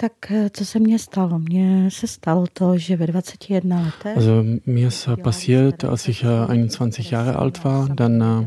[0.00, 1.38] Tak eh, co se mně stalo?
[1.38, 6.50] Mně se stalo to, že ve 21 letech Also mir ist passiert, als ich äh,
[6.50, 8.46] 21 Jahre alt war, dann äh,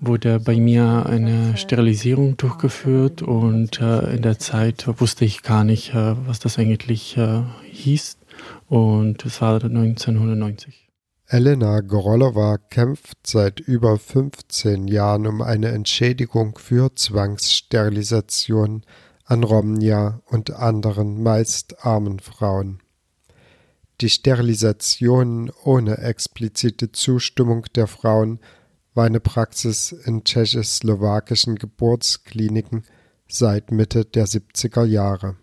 [0.00, 3.80] wurde bei mir eine Sterilisierung durchgeführt und
[4.14, 7.18] in der Zeit wusste ich gar nicht, was das eigentlich
[7.72, 8.16] hieß.
[8.68, 10.88] Und es war 1990.
[11.26, 18.82] Elena Gorolova kämpft seit über 15 Jahren um eine Entschädigung für Zwangssterilisation
[19.28, 22.80] an Romnia und anderen meist armen Frauen.
[24.00, 28.40] Die Sterilisation ohne explizite Zustimmung der Frauen
[28.94, 32.84] war eine Praxis in tschechoslowakischen Geburtskliniken
[33.28, 35.36] seit Mitte der 70er Jahre.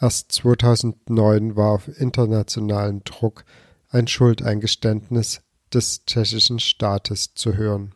[0.00, 3.44] Erst 2009 war auf internationalen Druck
[3.90, 7.94] ein Schuldeingeständnis des tschechischen Staates zu hören.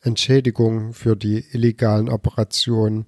[0.00, 3.06] Entschädigungen für die illegalen Operationen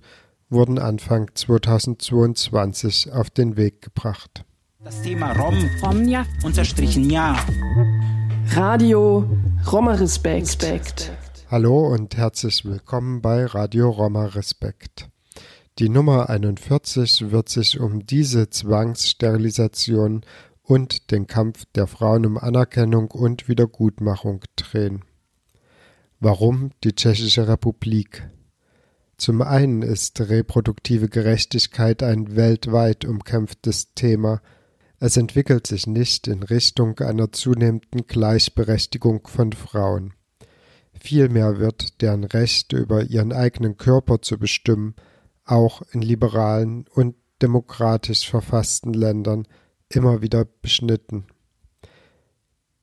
[0.51, 4.45] wurden Anfang 2022 auf den Weg gebracht.
[4.83, 5.57] Das Thema Rom
[6.45, 7.39] unterstrichen ja.
[8.55, 9.25] Radio
[9.71, 11.13] Roma Respekt.
[11.49, 15.09] Hallo und herzlich willkommen bei Radio Roma Respekt.
[15.79, 20.23] Die Nummer 41 wird sich um diese Zwangssterilisation
[20.63, 25.05] und den Kampf der Frauen um Anerkennung und Wiedergutmachung drehen.
[26.19, 28.29] Warum die Tschechische Republik?
[29.21, 34.41] Zum einen ist reproduktive Gerechtigkeit ein weltweit umkämpftes Thema.
[34.99, 40.15] Es entwickelt sich nicht in Richtung einer zunehmenden Gleichberechtigung von Frauen.
[40.99, 44.95] Vielmehr wird deren Recht über ihren eigenen Körper zu bestimmen
[45.45, 49.47] auch in liberalen und demokratisch verfassten Ländern
[49.91, 51.27] immer wieder beschnitten.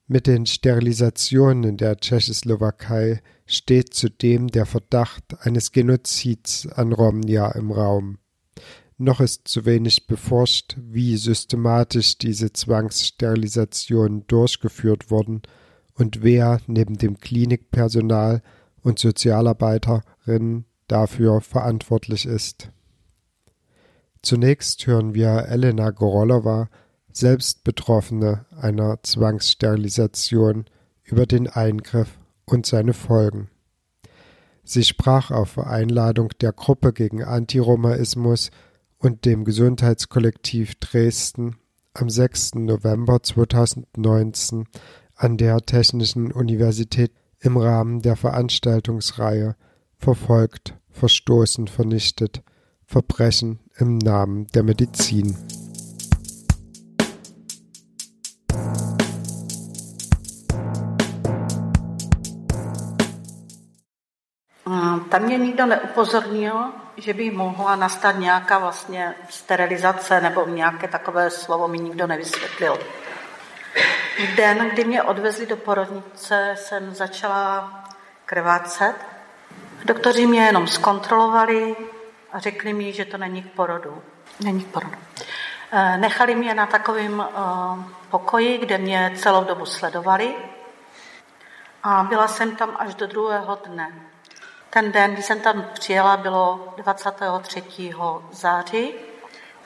[0.09, 7.71] Mit den Sterilisationen in der Tschechoslowakei steht zudem der Verdacht eines Genozids an Romnia im
[7.71, 8.17] Raum.
[8.97, 15.41] Noch ist zu wenig beforscht, wie systematisch diese Zwangssterilisationen durchgeführt wurden
[15.93, 18.41] und wer neben dem Klinikpersonal
[18.81, 22.71] und Sozialarbeiterinnen dafür verantwortlich ist.
[24.21, 26.69] Zunächst hören wir Elena Gorolova,
[27.17, 30.65] selbst Betroffene einer Zwangssterilisation,
[31.03, 33.49] über den Eingriff und seine Folgen.
[34.63, 38.51] Sie sprach auf Einladung der Gruppe gegen Antiromaismus
[38.97, 41.55] und dem Gesundheitskollektiv Dresden
[41.93, 42.55] am 6.
[42.55, 44.65] November 2019
[45.15, 49.55] an der Technischen Universität im Rahmen der Veranstaltungsreihe
[49.97, 52.43] Verfolgt, verstoßen, vernichtet
[52.85, 55.35] Verbrechen im Namen der Medizin.
[65.17, 71.67] Tam mě nikdo neupozornil, že by mohla nastat nějaká vlastně sterilizace nebo nějaké takové slovo
[71.67, 72.79] mi nikdo nevysvětlil.
[74.35, 77.83] Den, kdy mě odvezli do porodnice, jsem začala
[78.25, 78.95] krvácet.
[79.85, 81.75] Doktoři mě jenom zkontrolovali
[82.33, 84.01] a řekli mi, že to není k porodu.
[84.39, 84.97] Není k porodu.
[85.71, 90.35] Eh, Nechali mě na takovém eh, pokoji, kde mě celou dobu sledovali
[91.83, 94.06] a byla jsem tam až do druhého dne.
[94.77, 97.63] Ten den, kdy jsem tam přijela, bylo 23.
[98.31, 98.93] září.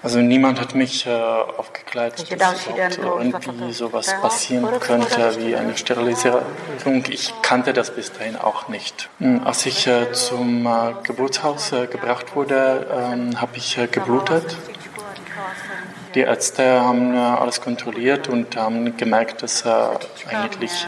[0.04, 1.12] Also niemand hat mich äh,
[1.58, 4.22] aufgeklärt, dass irgendwie sowas 24.
[4.22, 7.04] passieren könnte wie eine Sterilisierung.
[7.10, 9.10] Ich kannte das bis dahin auch nicht.
[9.20, 14.56] Hm, Als ich äh, zum äh, Geburtshaus äh, gebracht wurde, ähm, habe ich äh, geblutet.
[16.16, 20.86] Die Ärzte haben äh, alles kontrolliert und haben gemerkt, dass eigentlich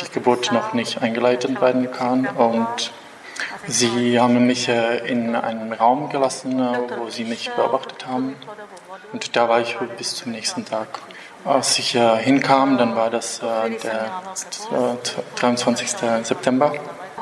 [0.00, 2.26] die Geburt noch nicht eingeleitet werden kann.
[2.26, 2.92] Und
[3.66, 8.36] sie haben mich äh, in einen Raum gelassen, äh, wo sie mich beobachtet haben.
[9.12, 10.88] Und da war ich bis zum nächsten Tag.
[11.44, 14.10] als ich äh, hinkam, dann war das der
[15.36, 15.88] 23.
[16.22, 16.72] September.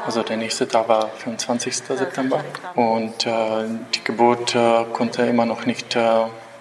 [0.07, 1.77] Also der nächste Tag war 25.
[1.77, 2.45] September.
[2.75, 4.57] Und die Geburt
[4.93, 5.97] konnte immer noch nicht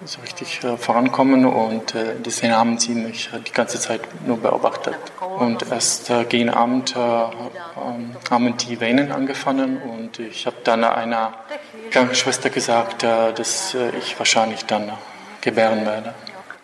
[0.04, 4.96] so richtig äh, vorankommen und deswegen haben sie mich die ganze Zeit nur beobachtet.
[5.38, 11.34] Und erst gegen Abend ähm, haben die Venen angefangen und ich habe dann einer
[11.90, 14.92] Krankenschwester gesagt, dass ich wahrscheinlich dann
[15.40, 16.14] gebären werde.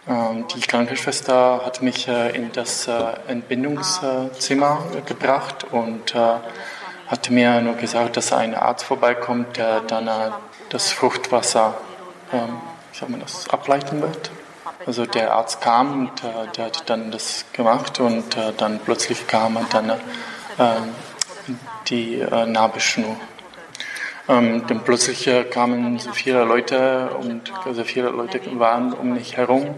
[0.08, 2.88] Ähm, die Krankenschwester hat mich in das
[3.26, 10.08] Entbindungszimmer gebracht und hat mir nur gesagt, dass ein Arzt vorbeikommt, der dann
[10.69, 11.75] das Fruchtwasser,
[12.94, 14.31] ich sag mal, das ableiten wird.
[14.87, 19.26] Also der Arzt kam und äh, der hat dann das gemacht und äh, dann plötzlich
[19.26, 19.96] kam dann äh,
[21.88, 23.17] die äh, Nabelschnur.
[24.29, 29.75] Ähm, dann plötzlich kamen so viele Leute und so viele Leute waren um mich herum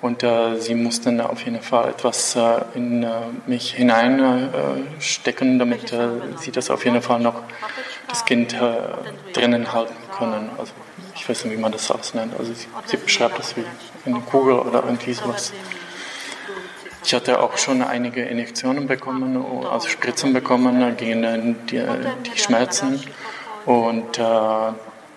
[0.00, 3.10] und äh, sie mussten auf jeden Fall etwas äh, in äh,
[3.46, 6.08] mich hineinstecken, damit äh,
[6.38, 7.42] sie das auf jeden Fall noch
[8.08, 10.50] das Kind äh, drinnen halten können.
[10.58, 10.72] Also
[11.26, 12.38] ich weiß nicht, wie man das alles nennt.
[12.38, 13.64] Also sie, sie beschreibt das wie
[14.04, 15.52] eine Kugel oder irgendwie sowas.
[17.04, 23.02] Ich hatte auch schon einige Injektionen bekommen, also Spritzen bekommen gegen die, die Schmerzen.
[23.64, 24.22] Und äh,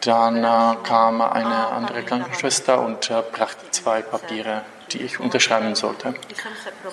[0.02, 6.16] dann äh, kam eine andere Krankenschwester und äh, brachte zwei Papiere, die ich unterschreiben sollte.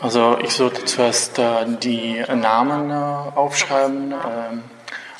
[0.03, 2.95] Also ich sollte zuerst äh, die Namen äh,
[3.39, 4.76] aufschreiben, äh,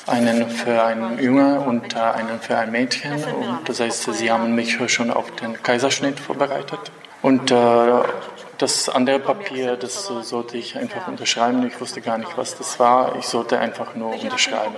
[0.07, 3.23] einen für einen Junge und äh, einen für ein Mädchen.
[3.23, 6.79] Und das heißt, sie haben mich schon auf den Kaiserschnitt vorbereitet.
[7.21, 11.65] Und das andere Papier, das sollte ich einfach unterschreiben.
[11.67, 13.15] Ich wusste gar nicht, was das war.
[13.17, 14.75] Ich sollte einfach nur unterschreiben.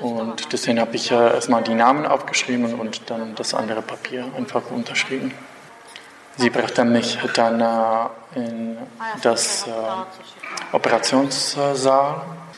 [0.00, 5.32] Und deswegen habe ich erstmal die Namen aufgeschrieben und dann das andere Papier einfach unterschrieben.
[6.38, 8.76] Sie brachte mich dann äh, in
[9.22, 9.70] das äh,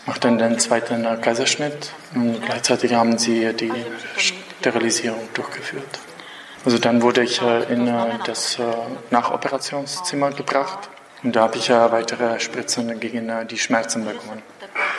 [0.09, 3.73] Operationssaal, machte den zweiten Kaiserschnitt und gleichzeitig haben sie die
[4.17, 6.01] Sterilisierung durchgeführt.
[6.65, 8.63] Also dann wurde ich äh, in äh, das äh,
[9.11, 10.89] Nachoperationszimmer gebracht
[11.23, 14.43] und da habe ich weitere Spritzen gegen die Schmerzen bekommen.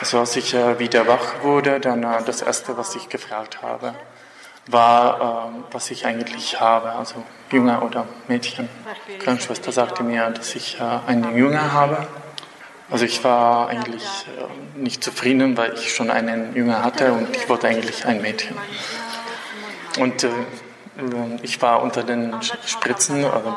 [0.00, 3.94] Also als ich wieder wach wurde, dann das erste, was ich gefragt habe,
[4.66, 8.68] war, was ich eigentlich habe, also Junge oder Mädchen.
[9.08, 12.06] Die Krankenschwester sagte mir, dass ich einen Junge habe.
[12.90, 14.04] Also ich war eigentlich
[14.74, 18.56] nicht zufrieden, weil ich schon einen Junge hatte und ich wollte eigentlich ein Mädchen.
[19.98, 20.26] Und
[21.42, 22.34] ich war unter den
[22.66, 23.56] Spritzen also,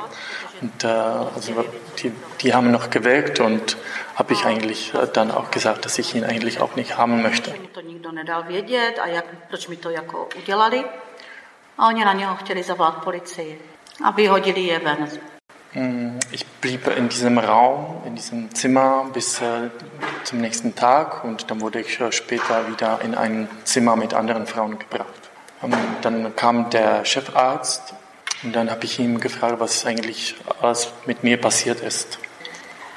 [0.62, 1.66] und äh, also
[2.00, 3.78] die, die haben noch gewirkt und
[4.16, 7.52] habe ich eigentlich äh, dann auch gesagt, dass ich ihn eigentlich auch nicht haben möchte.
[7.52, 7.68] Mm,
[16.32, 19.70] ich blieb in diesem Raum, in diesem Zimmer bis äh,
[20.24, 24.46] zum nächsten Tag und dann wurde ich äh, später wieder in ein Zimmer mit anderen
[24.46, 25.08] Frauen gebracht.
[25.62, 27.96] Und dann kam der Chefarzt
[28.44, 32.20] und dann habe ich ihn gefragt, was eigentlich alles mit mir passiert ist.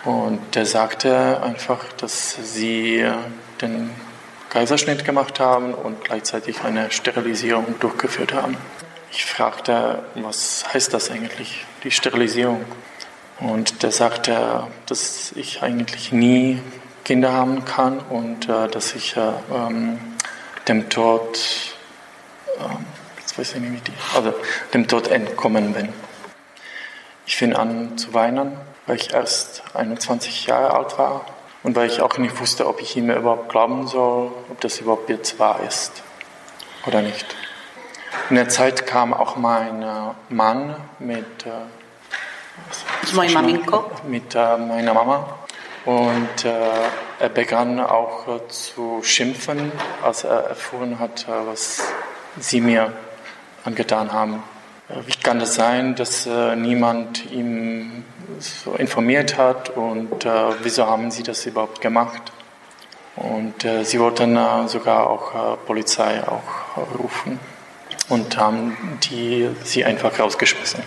[0.05, 3.14] Und der sagte einfach, dass sie äh,
[3.62, 3.90] den
[4.50, 8.56] Kaiserschnitt gemacht haben und gleichzeitig eine Sterilisierung durchgeführt haben.
[9.17, 12.67] Ich fragte, was heißt das eigentlich, die Sterilisierung?
[13.41, 16.61] Und der sagte, dass ich eigentlich nie
[17.02, 19.99] Kinder haben kann und äh, dass ich äh, ähm,
[20.69, 21.38] dem Tod
[23.19, 24.35] jetzt weiß ich nicht, also
[24.75, 25.88] dem Tod entkommen bin.
[27.25, 28.52] Ich fing an zu weinen,
[28.87, 31.25] weil ich erst 21 Jahre alt war
[31.62, 35.09] und weil ich auch nicht wusste, ob ich ihm überhaupt glauben soll, ob das überhaupt
[35.09, 36.02] jetzt wahr ist
[36.87, 37.35] oder nicht.
[38.31, 39.87] In der Zeit kam auch mein äh,
[40.31, 41.51] Mann mit, äh,
[44.09, 45.39] mit äh, meiner Mama
[45.85, 49.71] und er begann auch zu schimpfen,
[50.03, 51.81] als er erfuhren hat, was
[52.41, 52.93] sie mir
[53.65, 54.43] angetan haben.
[54.89, 58.05] Wie kann das sein, dass äh, niemand ihm
[58.39, 60.31] so informiert hat und äh,
[60.63, 62.33] wieso haben sie das überhaupt gemacht?
[63.15, 64.37] Und äh, sie wollten
[64.67, 67.39] sogar auch Polizei auch rufen
[68.09, 68.77] und haben
[69.11, 70.83] die sie einfach rausgeschmissen.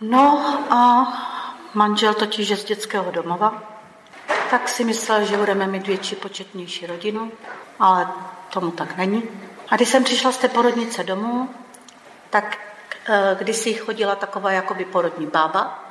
[0.00, 1.06] No a
[1.74, 3.62] manžel totiž je z dětského domova,
[4.50, 7.32] tak si myslel, že budeme mít větší, početnější rodinu,
[7.78, 8.08] ale
[8.50, 9.22] tomu tak není.
[9.70, 11.48] A když jsem přišla z té porodnice domů,
[12.30, 12.58] tak
[13.08, 15.84] eh, když si chodila taková jakoby porodní bába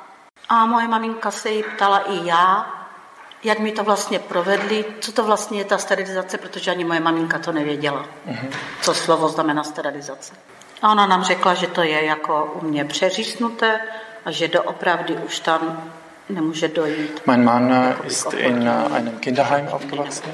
[0.48, 2.66] A moje maminka se jí ptala i já,
[3.44, 7.38] jak mi to vlastně provedli, co to vlastně je ta sterilizace, protože ani moje maminka
[7.38, 8.48] to nevěděla, Mhm.
[8.82, 10.32] co slovo znamená sterilizace.
[10.82, 13.80] A ona nám řekla, že to je jako u mě přeřísnuté
[14.24, 15.90] a že doopravdy už tam
[16.28, 17.22] nemůže dojít.
[17.26, 20.32] Mein Mann äh, ist in äh, einem Kinderheim aufgewachsen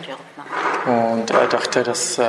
[0.87, 2.25] und er dachte, dass äh,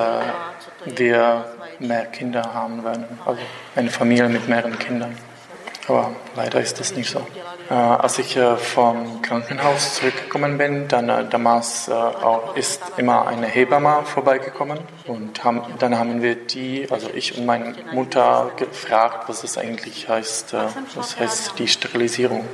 [0.85, 1.45] wir
[1.79, 3.41] mehr Kinder haben werden, also
[3.75, 5.17] eine Familie mit mehreren Kindern.
[5.87, 7.19] Aber leider ist das nicht so.
[7.69, 13.27] Äh, als ich äh, vom Krankenhaus zurückgekommen bin, dann äh, damals äh, auch ist immer
[13.27, 19.29] eine Hebamme vorbeigekommen und haben, dann haben wir die, also ich und meine Mutter gefragt,
[19.29, 20.57] was das eigentlich heißt, äh,
[20.95, 22.45] was heißt die Sterilisierung.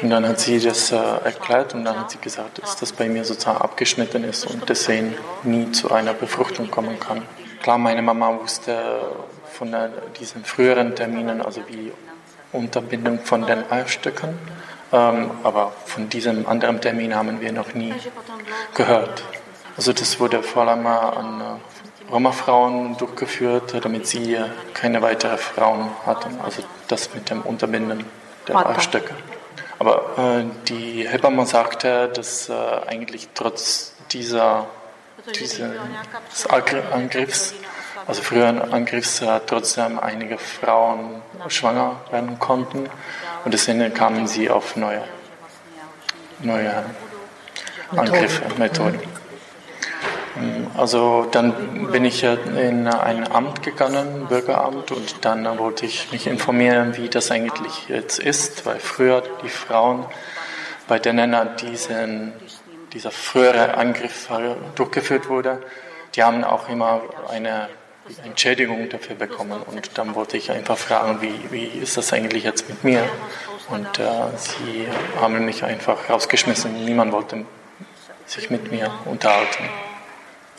[0.00, 3.08] Und dann hat sie das äh, erklärt und dann hat sie gesagt, dass das bei
[3.08, 7.22] mir sozusagen abgeschnitten ist und deswegen nie zu einer Befruchtung kommen kann.
[7.62, 9.00] Klar, meine Mama wusste
[9.52, 9.74] von
[10.18, 11.92] diesen früheren Terminen, also wie
[12.52, 14.38] Unterbindung von den Eierstöcken.
[14.90, 17.94] Ähm, aber von diesem anderen Termin haben wir noch nie
[18.74, 19.22] gehört.
[19.76, 25.90] Also das wurde vor allem an äh, Roma-Frauen durchgeführt, damit sie äh, keine weiteren Frauen
[26.06, 26.40] hatten.
[26.40, 28.04] Also das mit dem Unterbinden
[28.46, 28.56] der.
[28.56, 29.14] Eierstöcke.
[29.78, 32.54] Aber äh, die Hebamme sagte, dass äh,
[32.86, 34.66] eigentlich trotz dieser,
[35.34, 35.60] dieses
[36.48, 37.54] Angr- Angriffs,
[38.06, 42.88] also früheren Angriffs, trotzdem einige Frauen schwanger werden konnten.
[43.44, 45.04] Und deswegen kamen sie auf neue,
[46.40, 46.84] neue
[47.90, 49.00] Angriffe, Methoden.
[50.76, 56.28] Also dann bin ich ja in ein Amt gegangen, Bürgeramt, und dann wollte ich mich
[56.28, 60.06] informieren, wie das eigentlich jetzt ist, weil früher die Frauen,
[60.86, 62.32] bei denen diesen,
[62.92, 64.28] dieser frühere Angriff
[64.74, 65.62] durchgeführt wurde,
[66.14, 67.68] die haben auch immer eine
[68.24, 69.60] Entschädigung dafür bekommen.
[69.62, 73.04] Und dann wollte ich einfach fragen, wie, wie ist das eigentlich jetzt mit mir?
[73.68, 74.04] Und äh,
[74.36, 74.88] sie
[75.20, 76.84] haben mich einfach rausgeschmissen.
[76.84, 77.44] Niemand wollte
[78.26, 79.68] sich mit mir unterhalten.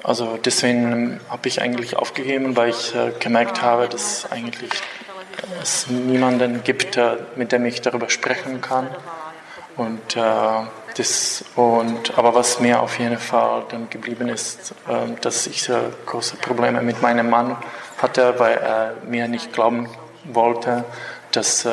[0.03, 4.71] Also deswegen habe ich eigentlich aufgegeben, weil ich äh, gemerkt habe, dass eigentlich
[5.62, 8.89] es niemanden gibt, äh, mit dem ich darüber sprechen kann.
[9.75, 10.19] Und, äh,
[10.96, 15.75] das, und, aber was mir auf jeden Fall dann geblieben ist, äh, dass ich äh,
[16.05, 17.58] große Probleme mit meinem Mann
[18.01, 19.89] hatte, weil er mir nicht glauben
[20.25, 20.86] wollte,
[21.31, 21.72] dass, äh,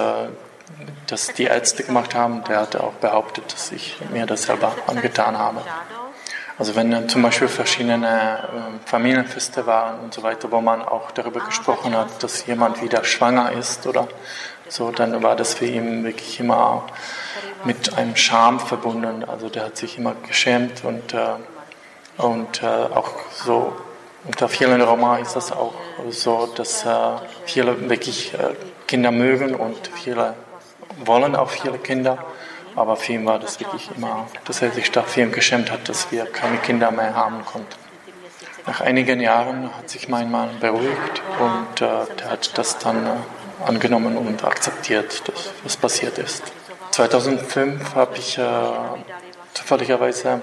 [1.07, 2.45] dass die Ärzte gemacht haben.
[2.45, 5.63] Der hatte auch behauptet, dass ich mir das selber angetan habe.
[6.59, 11.11] Also wenn dann zum Beispiel verschiedene äh, Familienfeste waren und so weiter, wo man auch
[11.11, 14.09] darüber gesprochen hat, dass jemand wieder schwanger ist oder
[14.69, 16.87] so, dann war das für ihn wirklich immer
[17.65, 19.25] mit einem Scham verbunden.
[19.25, 21.35] Also der hat sich immer geschämt und, äh,
[22.19, 23.73] und äh, auch so
[24.25, 25.75] unter vielen Roma ist das auch
[26.11, 26.89] so, dass äh,
[27.45, 28.55] viele wirklich äh,
[28.87, 30.35] Kinder mögen und viele
[31.05, 32.19] wollen auch viele Kinder.
[32.75, 36.27] Aber für ihn war das wirklich immer, dass er sich dafür geschämt hat, dass wir
[36.27, 37.77] keine Kinder mehr haben konnten.
[38.67, 43.11] Nach einigen Jahren hat sich mein Mann beruhigt und äh, der hat das dann äh,
[43.65, 46.43] angenommen und akzeptiert, dass was passiert ist.
[46.91, 48.43] 2005 habe ich äh,
[49.55, 50.41] zufälligerweise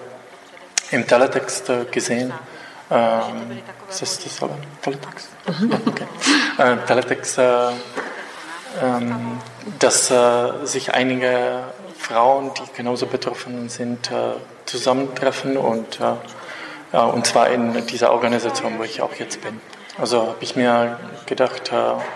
[0.92, 2.34] im Teletext äh, gesehen,
[2.92, 4.56] ähm, ist das das alle?
[4.82, 5.30] Teletext?
[5.88, 6.06] Okay.
[6.58, 7.70] Äh, Teletext, äh,
[8.82, 9.40] ähm,
[9.80, 11.64] dass äh, sich einige
[11.98, 14.34] Frauen, die genauso betroffen sind, äh,
[14.66, 16.00] zusammentreffen und,
[16.92, 19.60] und zwar in dieser Organisation, wo ich auch jetzt bin.
[19.98, 20.98] Also habe ich mir
[21.28, 21.76] gedacht, äh,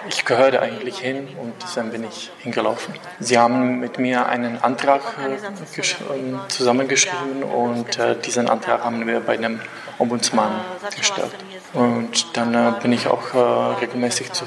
[0.09, 2.95] ich gehöre da eigentlich hin und deswegen bin ich hingelaufen.
[3.19, 9.19] Sie haben mit mir einen Antrag äh, ähm, zusammengeschrieben und äh, diesen Antrag haben wir
[9.19, 9.59] bei dem
[9.99, 10.59] Ombudsmann
[10.95, 11.31] gestellt.
[11.73, 13.33] Und dann bin ich auch
[13.81, 14.45] regelmäßig zu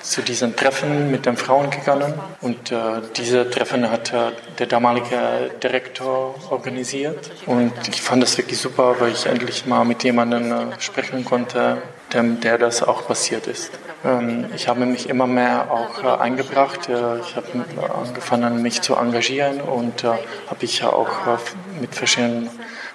[0.00, 2.74] zu diesen Treffen mit den Frauen gegangen und
[3.16, 4.12] diese Treffen hat
[4.58, 10.02] der damalige Direktor organisiert und ich fand das wirklich super, weil ich endlich mal mit
[10.02, 11.80] jemandem sprechen konnte,
[12.14, 13.70] dem, der das auch passiert ist.
[14.04, 17.46] Ähm, ich habe mich immer mehr auch äh, eingebracht, äh, ich habe
[17.94, 22.50] angefangen mich zu engagieren und äh, habe ich auch äh, mit verschiedenen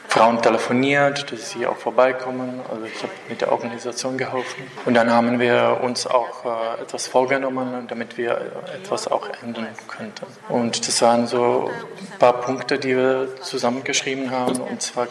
[0.08, 2.62] Frauen telefoniert, dass sie auch vorbeikommen.
[2.70, 4.64] Also ich habe mit der Organisation geholfen.
[4.86, 8.40] Und dann haben wir uns auch äh, etwas vorgenommen, damit wir
[8.74, 10.26] etwas auch ändern könnten.
[10.48, 11.70] Und das waren so
[12.00, 14.62] ein paar Punkte, die wir zusammengeschrieben haben.
[14.62, 15.08] Und zwar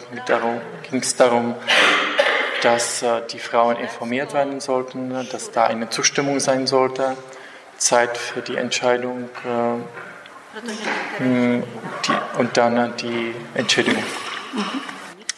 [0.89, 1.55] ging es darum,
[2.61, 7.15] dass äh, die Frauen informiert werden sollten, dass da eine Zustimmung sein sollte,
[7.77, 10.61] Zeit für die Entscheidung äh,
[11.19, 11.63] die,
[12.39, 14.03] und dann äh, die Entschädigung.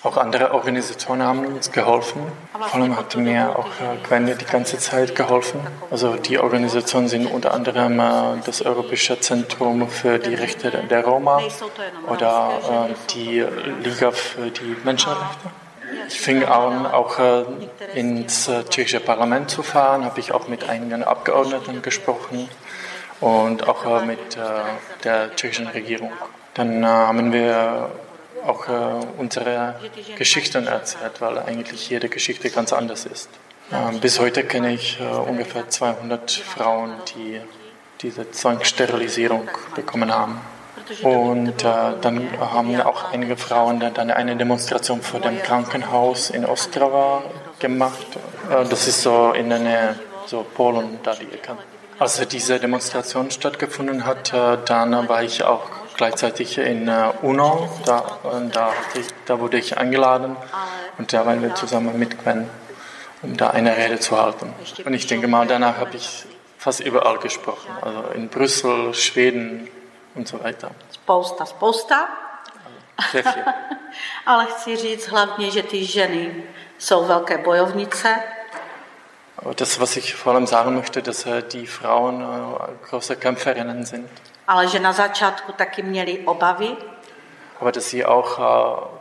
[0.02, 2.22] Auch andere Organisationen haben uns geholfen.
[2.54, 3.68] Vor allem hat mir auch
[4.08, 5.60] Gwen die ganze Zeit geholfen.
[5.92, 7.98] Also die Organisationen sind unter anderem
[8.46, 11.42] das Europäische Zentrum für die Rechte der Roma
[12.08, 13.46] oder die
[13.84, 15.50] Liga für die Menschenrechte.
[16.10, 17.18] Ich fing an, auch
[17.96, 22.50] ins tschechische Parlament zu fahren, habe ich auch mit einigen Abgeordneten gesprochen
[23.22, 24.38] und auch mit
[25.04, 26.12] der tschechischen Regierung.
[26.54, 27.89] Dann haben wir
[28.46, 29.75] auch äh, unsere
[30.18, 33.30] Geschichten erzählt, weil eigentlich jede Geschichte ganz anders ist.
[33.72, 37.42] Äh, bis heute kenne ich äh, ungefähr 200 Frauen, die
[38.01, 40.42] diese Zwangssterilisierung bekommen haben.
[41.03, 47.24] Und äh, dann haben auch einige Frauen dann eine Demonstration vor dem Krankenhaus in Ostrava
[47.60, 48.17] gemacht.
[48.50, 51.58] Äh, das ist so in der Nähe, so Polen, da die Ecke.
[52.00, 57.69] Als diese Demonstration stattgefunden hat, äh, dann war ich auch gleichzeitig in äh, UNO.
[57.86, 58.19] Da,
[58.51, 60.38] da, ich, da, wurde ich eingeladen
[60.98, 62.50] und da waren wir zusammen mit Gwen,
[63.22, 64.53] um da eine Rede zu halten.
[64.86, 66.24] Und ich denke mal, danach habe ich
[66.58, 67.69] fast überall gesprochen.
[67.81, 69.67] Also in Brüssel, Schweden
[70.16, 70.72] und so weiter.
[70.92, 72.08] Spousta, spousta.
[74.25, 76.44] Ale chci říct hlavně, že ty ženy
[76.78, 78.24] jsou velké bojovnice.
[79.56, 82.25] Das, was ich vor allem sagen möchte, dass die Frauen
[82.82, 84.10] große Kämpferinnen sind
[84.50, 86.78] ale že na začátku taky měli obavy.
[87.60, 88.39] Aber dass sie auch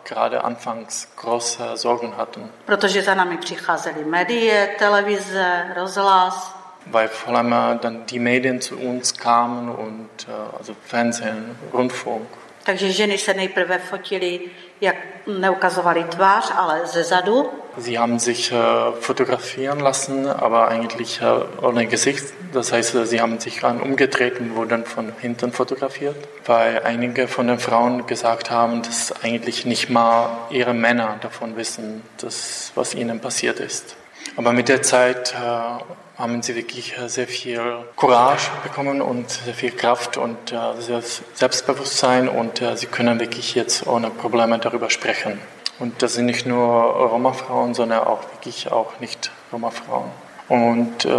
[0.05, 2.51] gerade anfangs große Sorgen hatten.
[2.65, 6.58] Protože za nami přicházely médie, televize, rozhlas.
[6.91, 12.27] Weil vor allem uh, dann die Medien zu uns kamen und uh, also Fernsehen, Rundfunk.
[12.69, 14.41] Takže ženy se nejprve fotily,
[14.81, 17.51] jak neukazovali tvář, ale ze zadu.
[17.79, 18.57] Sie haben sich äh,
[19.01, 22.25] fotografieren lassen, aber eigentlich äh, ohne Gesicht.
[22.53, 27.47] Das heißt, sie haben sich dann umgedreht und wurden von hinten fotografiert, weil einige von
[27.47, 33.21] den Frauen gesagt haben, dass eigentlich nicht mal ihre Männer davon wissen, dass, was ihnen
[33.21, 33.97] passiert ist.
[34.39, 37.61] Aber mit der Zeit äh, haben sie wirklich äh, sehr viel
[37.97, 41.01] Courage bekommen und sehr viel Kraft und äh,
[41.35, 45.41] Selbstbewusstsein und sie können wirklich jetzt ohne Probleme darüber sprechen.
[45.81, 50.11] Und das sind nicht nur Roma-Frauen, sondern auch wirklich auch nicht Roma-Frauen.
[50.49, 51.11] Und äh,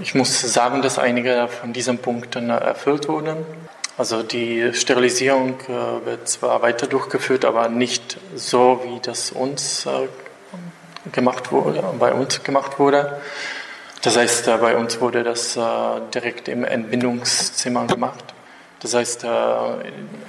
[0.00, 3.38] ich muss sagen, dass einige von diesen Punkten erfüllt wurden.
[3.98, 10.06] Also die Sterilisierung äh, wird zwar weiter durchgeführt, aber nicht so, wie das uns äh,
[11.12, 13.20] gemacht wurde, bei uns gemacht wurde.
[14.02, 15.60] Das heißt, äh, bei uns wurde das äh,
[16.14, 18.24] direkt im Entbindungszimmer gemacht.
[18.80, 19.28] Das heißt, äh,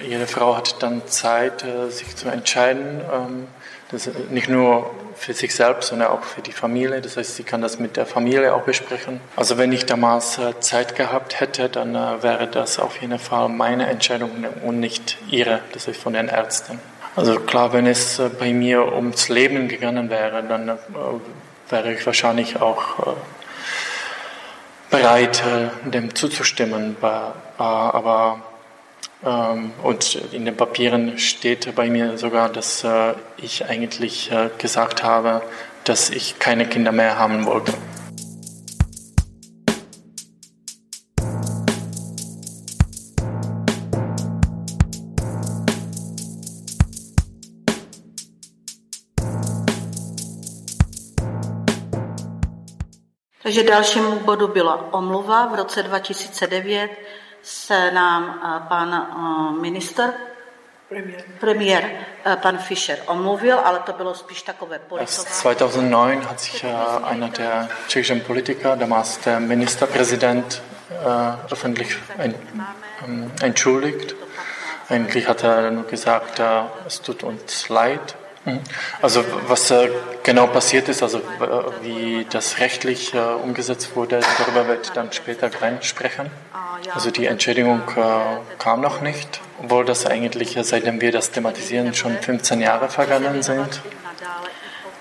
[0.06, 3.48] jede Frau hat dann Zeit, sich zu entscheiden, ähm,
[3.90, 7.02] das nicht nur für sich selbst, sondern auch für die Familie.
[7.02, 9.22] Das heißt, sie kann das mit der Familie auch besprechen.
[9.36, 14.32] Also wenn ich damals Zeit gehabt hätte, dann wäre das auf jeden Fall meine Entscheidung
[14.64, 16.80] und nicht ihre, das heißt von den Ärzten.
[17.15, 20.78] Also klar, wenn es bei mir ums Leben gegangen wäre, dann
[21.69, 23.15] wäre ich wahrscheinlich auch
[24.89, 26.95] bereit, äh, dem zuzustimmen.
[27.58, 28.41] Aber
[29.24, 35.04] ähm, und in den Papieren steht bei mir sogar, dass äh, ich eigentlich äh, gesagt
[35.04, 35.41] habe,
[35.84, 37.74] dass ich keine Kinder mehr haben wollte.
[53.52, 55.46] Takže dalšímu bodu byla omluva.
[55.46, 56.92] V roce 2009
[57.44, 59.08] se nám pan
[59.62, 60.14] minister
[60.90, 61.24] Premiér.
[61.40, 61.92] Premiér,
[62.42, 65.26] pan Fischer omluvil, ale to bylo spíš takové politování.
[65.42, 66.66] 2009 hat sich
[67.04, 70.62] einer der tschechischen Politiker, damals der Ministerpräsident,
[71.52, 71.98] öffentlich
[73.44, 74.16] entschuldigt.
[74.90, 76.40] Eigentlich hat er nur gesagt,
[76.88, 78.16] es tut uns leid.
[78.46, 78.60] Mhm.
[79.02, 79.90] Also was äh,
[80.24, 81.22] genau passiert ist, also
[81.84, 86.32] wie das rechtlich äh, umgesetzt wurde, darüber wird dann später Glenn sprechen.
[86.94, 88.02] Also die Entschädigung äh,
[88.58, 93.82] kam noch nicht, obwohl das eigentlich, seitdem wir das thematisieren, schon 15 Jahre vergangen sind.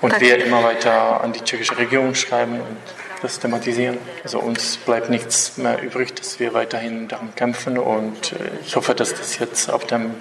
[0.02, 2.78] Und wir immer weiter an die tschechische Regierung schreiben und
[3.20, 3.98] das thematisieren.
[4.22, 9.14] Also uns bleibt nichts mehr übrig, dass wir weiterhin darum kämpfen und ich hoffe, dass
[9.14, 10.14] das jetzt auf dem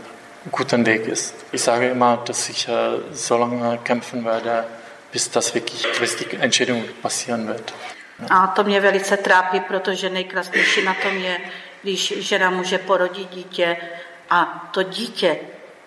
[0.52, 1.36] guten Weg ist.
[1.52, 2.71] Ich sage immer, dass ich äh,
[3.12, 4.65] so lange kämpfen werde,
[5.12, 7.73] bis das wirklich, bis die Entscheidung passieren wird.
[8.30, 11.38] A to mě velice trápí, protože nejkrásnější na tom je,
[11.84, 13.78] když žena může porodit dítě
[14.30, 15.39] a to dítě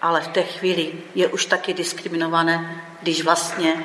[0.03, 3.85] ale v té chvíli je už taky diskriminované, když vlastně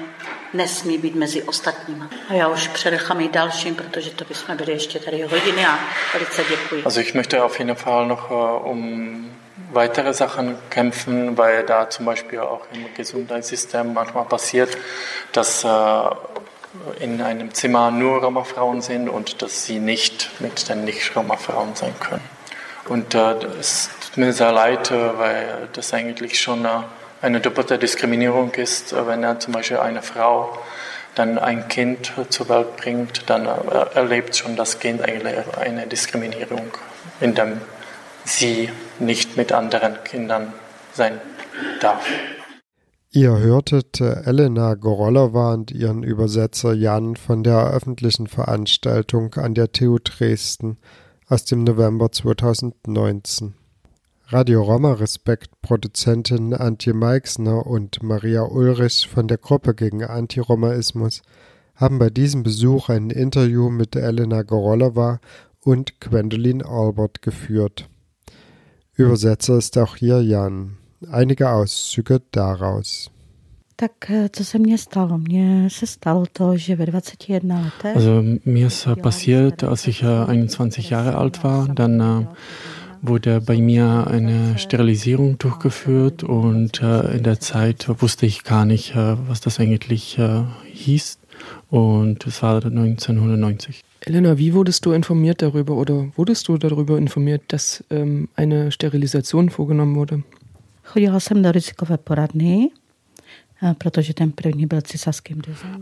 [0.53, 2.05] nesmí být mezi ostatními.
[2.29, 5.79] A já už přenechám i dalším, protože to bychom byli ještě tady hodiny a
[6.13, 6.83] velice děkuji.
[6.83, 9.36] Also ich möchte auf jeden Fall noch uh, um
[9.71, 14.77] weitere Sachen kämpfen, weil da zum Beispiel auch im Gesundheitssystem manchmal passiert,
[15.31, 15.67] dass äh,
[16.99, 22.23] in einem Zimmer nur Roma-Frauen sind und dass sie nicht mit den Nicht-Roma-Frauen sein können.
[22.87, 26.69] Und äh, es tut mir sehr leid, äh, weil das eigentlich schon äh,
[27.21, 30.57] eine doppelte Diskriminierung ist, äh, wenn er zum Beispiel eine Frau
[31.15, 36.71] dann ein Kind zur Welt bringt, dann äh, erlebt schon das Kind eigentlich eine Diskriminierung,
[37.19, 37.59] indem
[38.27, 40.53] sie nicht mit anderen Kindern
[40.93, 41.19] sein
[41.81, 42.05] darf.
[43.11, 49.97] Ihr hörtet Elena Gorolova und ihren Übersetzer Jan von der öffentlichen Veranstaltung an der TU
[50.03, 50.77] Dresden
[51.27, 53.53] aus dem November 2019.
[54.27, 61.21] Radio Roma Respekt Produzentin Antje Meixner und Maria Ulrich von der Gruppe gegen Antiromaismus
[61.75, 65.21] haben bei diesem Besuch ein Interview mit Elena Gorolova
[65.61, 67.89] und Gwendolyn Albert geführt.
[68.97, 70.77] Übersetzer ist auch hier Jan.
[71.11, 73.11] Einige Auszüge daraus.
[73.75, 75.17] Tak co se mně stalo?
[75.17, 77.95] Mně se stalo to, že ve 21 letech...
[77.95, 82.27] Also mir ist passiert, als ich 21 Jahre alt war, dann
[83.03, 86.81] wurde bei mir eine Sterilisierung durchgeführt und
[87.13, 90.19] in der Zeit wusste ich gar nicht, was das eigentlich
[90.73, 91.19] hieß
[91.69, 93.83] und es war 1990.
[94.01, 99.49] Elena, wie wurdest du informiert darüber oder wurdest du darüber informiert, dass ähm, eine Sterilisation
[99.49, 100.23] vorgenommen wurde?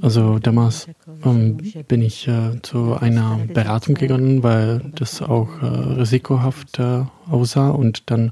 [0.01, 0.87] Also damals
[1.25, 7.69] ähm, bin ich äh, zu einer Beratung gegangen, weil das auch äh, risikohaft äh, aussah
[7.71, 8.31] und dann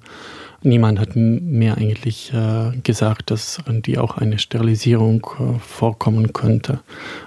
[0.64, 6.80] niemand hat mir eigentlich äh, gesagt, dass die auch eine Sterilisierung äh, vorkommen könnte.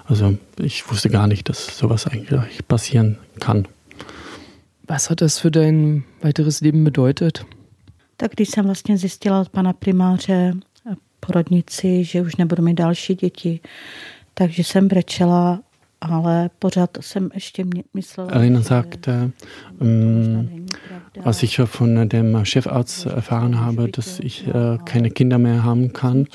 [0.07, 3.69] Also ich wusste gar nicht, dass sowas eigentlich passieren kann.
[4.87, 7.45] Was hat das für dein weiteres Leben bedeutet?
[8.17, 10.53] Tak když jsem vlastně zjistila od pana primáře
[11.21, 13.61] porodnici, že už nebudu mít další děti.
[14.35, 15.61] Takže jsem brečela,
[16.01, 18.31] ale pořád jsem ještě myslela.
[18.33, 19.31] Elena sagte,
[19.81, 20.67] ähm,
[21.25, 26.27] als ich von dem Chefarzt erfahren habe, dass ich äh, keine Kinder mehr haben kann,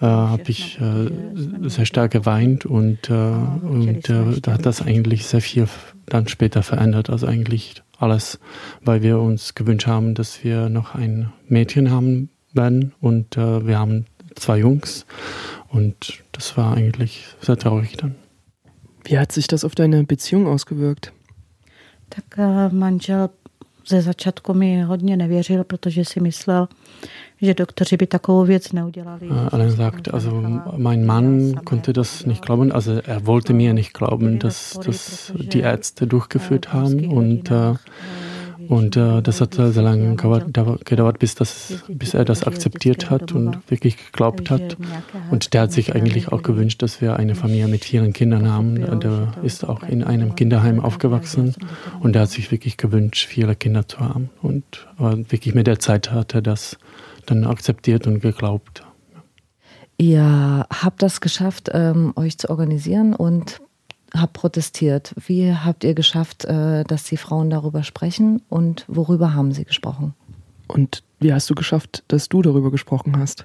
[0.00, 3.14] äh, habe ich äh, sehr stark geweint und, äh,
[3.62, 5.68] und äh, da hat das eigentlich sehr viel
[6.06, 7.10] dann später verändert.
[7.10, 8.40] Also eigentlich alles,
[8.82, 13.78] weil wir uns gewünscht haben, dass wir noch ein Mädchen haben werden und äh, wir
[13.78, 15.06] haben zwei Jungs.
[15.68, 18.14] Und das war eigentlich sehr traurig dann.
[19.04, 21.12] Wie hat sich das auf deine Beziehung ausgewirkt?
[22.08, 22.38] Tak
[22.72, 23.28] manžel
[23.88, 26.68] ze začátku mi hodně nevěřil, protože si myslel,
[27.42, 29.28] že doktoři by takovou věc neudělali.
[29.52, 30.42] Alain sagt, also
[30.76, 35.60] mein Mann konnte das nicht glauben, also er wollte mir nicht glauben, dass das die
[35.60, 37.74] Ärzte durchgeführt haben und äh,
[38.68, 43.58] und äh, das hat sehr lange gedauert, bis, das, bis er das akzeptiert hat und
[43.70, 44.76] wirklich geglaubt hat.
[45.30, 49.00] Und der hat sich eigentlich auch gewünscht, dass wir eine Familie mit vielen Kindern haben.
[49.00, 51.54] Der ist auch in einem Kinderheim aufgewachsen
[52.00, 54.30] und der hat sich wirklich gewünscht, viele Kinder zu haben.
[54.42, 54.64] Und
[54.96, 56.78] aber wirklich mit der Zeit hat er das
[57.26, 58.82] dann akzeptiert und geglaubt.
[59.96, 63.60] Ihr habt das geschafft, ähm, euch zu organisieren und
[64.14, 65.14] habt protestiert.
[65.26, 70.14] Wie habt ihr geschafft, äh, dass die Frauen darüber sprechen und worüber haben sie gesprochen?
[70.66, 73.44] Und wie hast du geschafft, dass du darüber gesprochen hast?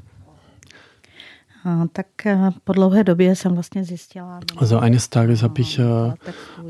[4.55, 6.13] Also eines Tages habe ich äh,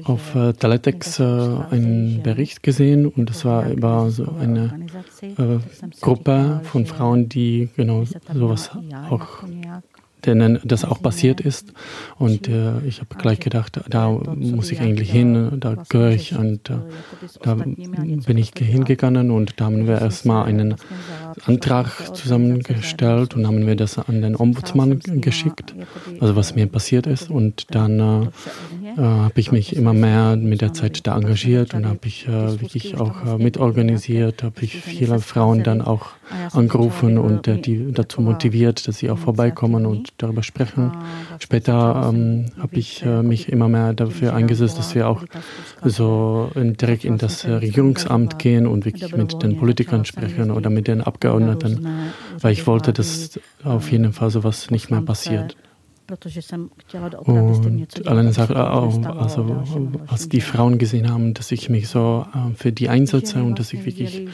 [0.04, 4.88] auf äh, Teletext äh, einen Bericht gesehen und es war über so eine
[5.22, 5.60] äh,
[6.02, 8.72] Gruppe von Frauen, die genau sowas
[9.12, 9.44] auch
[10.26, 11.74] denen das auch passiert ist.
[12.18, 16.38] Und äh, ich habe gleich gedacht, da muss ich eigentlich hin, da gehöre ich.
[16.38, 16.78] Und äh,
[17.42, 20.76] da bin ich hingegangen und da haben wir erstmal einen
[21.46, 25.76] Antrag zusammengestellt und haben wir das an den Ombudsmann geschickt,
[26.20, 27.30] also was mir passiert ist.
[27.30, 28.30] Und dann
[28.98, 32.28] äh, äh habe ich mich immer mehr mit der Zeit da engagiert und habe ich
[32.28, 36.12] äh, wirklich auch äh, mitorganisiert, habe ich viele Frauen dann auch
[36.54, 40.92] angerufen und die dazu motiviert, dass sie auch vorbeikommen und darüber sprechen.
[41.40, 45.24] Später ähm, habe ich äh, mich immer mehr dafür eingesetzt, dass wir auch
[45.84, 51.02] so direkt in das Regierungsamt gehen und wirklich mit den Politikern sprechen oder mit den
[51.02, 51.88] Abgeordneten,
[52.42, 55.56] weil ich wollte, dass auf jeden Fall sowas nicht mehr passiert.
[57.26, 59.64] Und alleine sagt auch, also
[60.08, 63.74] als die Frauen gesehen haben, dass ich mich so äh, für die einsetze und dass
[63.74, 64.28] ich wirklich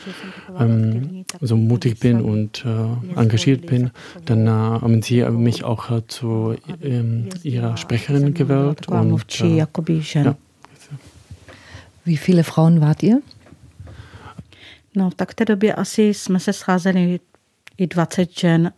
[0.58, 3.92] ähm, so mutig bin und äh, engagiert bin,
[4.26, 8.88] dann äh, haben sie mich auch äh, zu ähm, ihrer Sprecherin gewählt.
[8.88, 10.36] Und, äh, ja.
[12.06, 13.22] Wie viele Frauen wart ihr?
[14.96, 17.20] No, tak v té době asi jsme se scházeli
[17.78, 18.72] i 20 žen,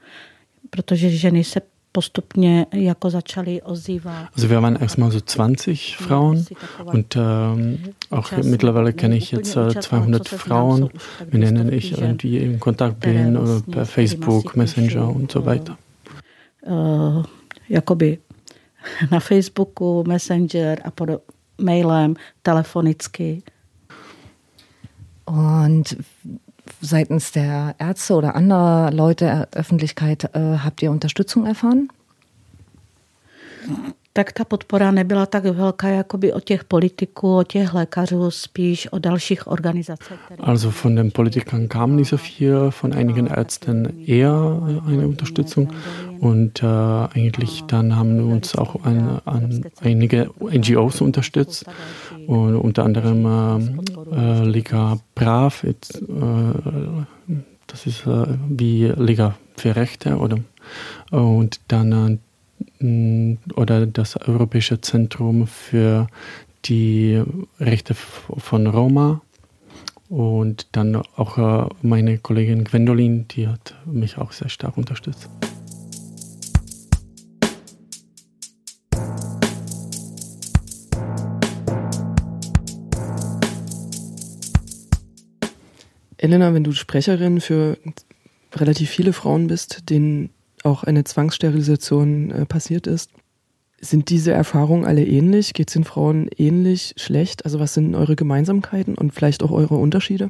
[0.69, 1.61] protože ženy se
[1.97, 4.27] postupně jako začaly ozývat.
[4.35, 6.45] Also wir waren erstmal so 20 Frauen
[6.85, 7.77] und ähm,
[8.11, 10.89] auch mittlerweile kenne ich jetzt äh, 200 Frauen,
[11.31, 15.77] mit denen ich irgendwie im Kontakt bin äh, per Facebook, Messenger und so weiter.
[16.61, 17.23] Uh,
[17.67, 18.19] jakoby
[19.09, 21.21] na Facebooku, Messenger a pod
[21.57, 23.43] mailem, telefonicky.
[25.25, 25.97] Und
[26.81, 31.89] seitens der Ärzte oder anderer Leute Öffentlichkeit äh, habt ihr Unterstützung erfahren?
[34.17, 38.99] Tak ta podpora nebyla tak velká jakoby od těch politiků, od těch lékařů, spíš od
[38.99, 40.13] dalších organizací.
[40.39, 44.33] Also von den Politikern kam nicht so viel, von einigen Ärzten eher
[44.87, 45.69] eine Unterstützung.
[46.19, 46.65] und äh,
[47.13, 51.65] eigentlich dann haben uns auch ein, ein, einige NGOs unterstützt.
[52.27, 53.25] Und unter anderem
[54.11, 55.75] äh, äh, Liga Brav, äh,
[57.67, 60.39] das ist äh, wie Liga für Rechte oder?
[61.11, 62.17] Und dann äh,
[62.79, 66.07] oder das Europäische Zentrum für
[66.65, 67.21] die
[67.59, 69.21] Rechte von Roma.
[70.09, 75.29] Und dann auch äh, meine Kollegin Gwendolin, die hat mich auch sehr stark unterstützt.
[86.17, 87.77] Elena, wenn du Sprecherin für
[88.55, 90.29] relativ viele Frauen bist, denen
[90.67, 93.09] auch eine Zwangssterilisation äh, passiert ist.
[93.81, 95.53] Sind diese Erfahrungen alle ähnlich?
[95.53, 97.45] Geht es den Frauen ähnlich schlecht?
[97.45, 100.29] Also was sind eure Gemeinsamkeiten und vielleicht auch eure Unterschiede?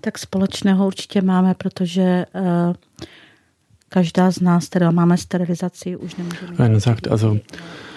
[0.00, 2.74] Tak společného určitě máme, protože uh,
[3.88, 6.56] každá z nás, která máme sterilizaci, už nemůžeme...
[6.58, 7.89] Rainer sagt also, Äh,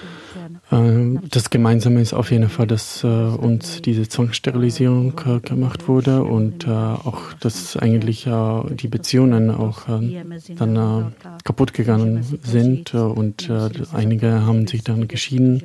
[0.72, 6.68] das Gemeinsame ist auf jeden Fall, dass äh, uns diese Zwangssterilisierung äh, gemacht wurde und
[6.68, 13.52] auch, dass eigentlich die Beziehungen auch dann kaputt gegangen sind und
[13.94, 15.64] einige haben sich dann geschieden.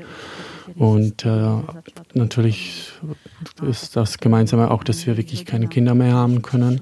[0.76, 1.24] Und
[2.14, 2.92] natürlich
[3.62, 6.80] ist das Gemeinsame auch, dass wir wirklich keine Kinder mehr haben können.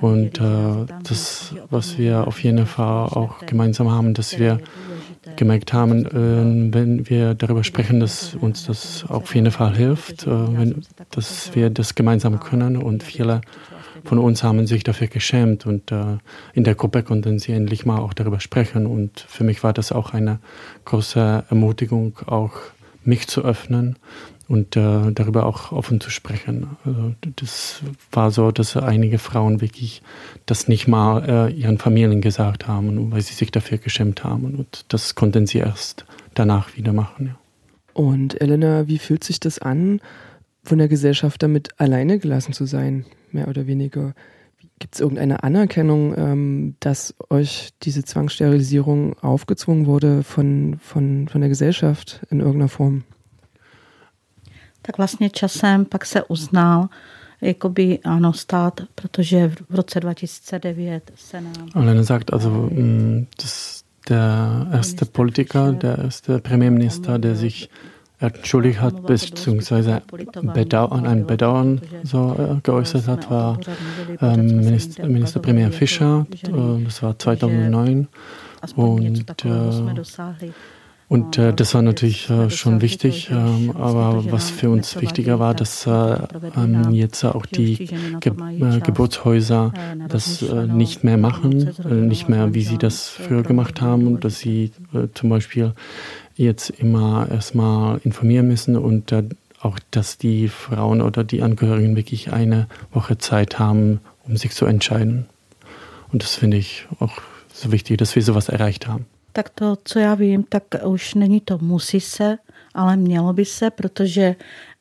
[0.00, 4.60] Und das, was wir auf jeden Fall auch gemeinsam haben, dass wir
[5.36, 10.30] gemerkt haben, äh, wenn wir darüber sprechen, dass uns das auf jeden Fall hilft, äh,
[10.30, 13.40] wenn, dass wir das gemeinsam können und viele
[14.04, 16.18] von uns haben sich dafür geschämt und äh,
[16.54, 19.92] in der Gruppe konnten sie endlich mal auch darüber sprechen und für mich war das
[19.92, 20.40] auch eine
[20.84, 22.54] große Ermutigung, auch
[23.04, 23.96] mich zu öffnen
[24.52, 26.76] und äh, darüber auch offen zu sprechen.
[26.84, 30.02] Also das war so, dass einige Frauen wirklich
[30.44, 34.44] das nicht mal äh, ihren Familien gesagt haben, weil sie sich dafür geschämt haben.
[34.44, 37.28] Und das konnten sie erst danach wieder machen.
[37.28, 37.38] Ja.
[37.94, 40.02] Und Elena, wie fühlt sich das an,
[40.62, 44.12] von der Gesellschaft damit alleine gelassen zu sein, mehr oder weniger?
[44.78, 51.48] Gibt es irgendeine Anerkennung, ähm, dass euch diese Zwangssterilisierung aufgezwungen wurde von, von, von der
[51.48, 53.04] Gesellschaft in irgendeiner Form?
[54.82, 56.88] Tak vlastně časem pak se uznal,
[57.40, 61.68] jakoby ano, stát, protože v roce 2009 se nám...
[61.74, 62.70] Lena sagt also,
[63.42, 67.70] dass der erste Politiker, der erste Premierminister, der sich
[68.18, 70.02] entschuldigt hat, beziehungsweise
[70.54, 73.58] Bedauern, ein Bedauern so äh, geäußert hat, war
[74.20, 76.26] ähm, Minister, Ministerpremier Fischer.
[76.42, 78.08] Äh, das war 2009.
[78.76, 80.52] Und äh,
[81.12, 85.52] und äh, das war natürlich äh, schon wichtig, äh, aber was für uns wichtiger war,
[85.52, 86.16] dass äh,
[86.56, 87.86] ähm, jetzt auch die
[88.20, 89.74] Ge äh, Geburtshäuser
[90.08, 91.68] das äh, nicht mehr machen,
[92.08, 94.72] nicht mehr wie sie das früher gemacht haben und dass sie
[95.12, 95.74] zum Beispiel
[96.34, 99.14] jetzt immer erstmal informieren müssen und
[99.60, 104.64] auch, dass die Frauen oder die Angehörigen wirklich eine Woche Zeit haben, um sich zu
[104.64, 105.26] entscheiden.
[106.10, 107.20] Und das finde ich auch
[107.52, 109.04] so wichtig, dass wir sowas erreicht haben.
[109.32, 112.38] Tak to, co já vím, tak už není to musí se,
[112.74, 114.34] ale mělo by se, protože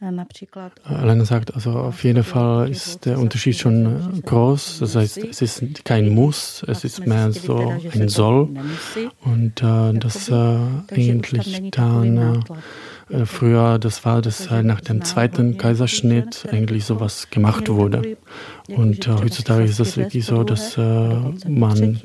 [0.10, 0.72] například...
[1.02, 4.80] Elena sagt, also auf jeden Fall ist der Unterschied schon groß.
[4.80, 8.48] Das heißt, es ist kein Muss, es ist mehr so ein Soll.
[9.26, 10.34] Und äh, das äh,
[10.92, 12.18] eigentlich dann...
[12.18, 12.62] Äh, äh,
[13.26, 18.18] früher, das war das halt nach dem zweiten Kaiserschnitt eigentlich sowas gemacht wurde.
[18.68, 20.82] Und äh, heutzutage ist das wirklich so, dass äh,
[21.48, 22.00] man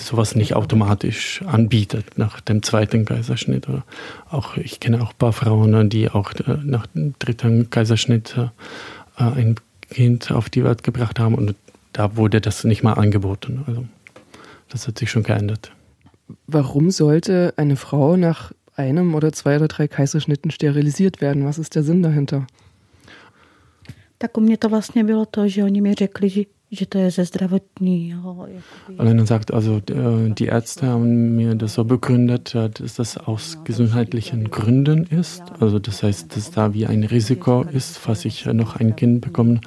[0.00, 3.68] sowas nicht automatisch anbietet nach dem zweiten Kaiserschnitt.
[3.68, 3.84] Oder
[4.30, 9.22] auch ich kenne auch ein paar Frauen, die auch äh, nach dem dritten Kaiserschnitt äh,
[9.22, 9.56] ein
[9.90, 11.54] Kind auf die Welt gebracht haben und
[11.92, 13.64] da wurde das nicht mal angeboten.
[13.66, 13.84] Also
[14.68, 15.72] das hat sich schon geändert.
[16.46, 21.44] Warum sollte eine Frau nach einem oder zwei oder drei Kaiserschnitten sterilisiert werden.
[21.44, 22.46] Was ist der Sinn dahinter?
[24.18, 26.42] Tak u mě to vlastně bylo to, že oni mi řekli, že
[28.98, 33.58] Alena sagt also, äh, die Ärzte haben mir das so begründet, äh, dass das aus
[33.64, 35.42] gesundheitlichen Gründen ist.
[35.60, 39.60] Also das heißt, dass da wie ein Risiko ist, falls ich noch ein Kind bekommen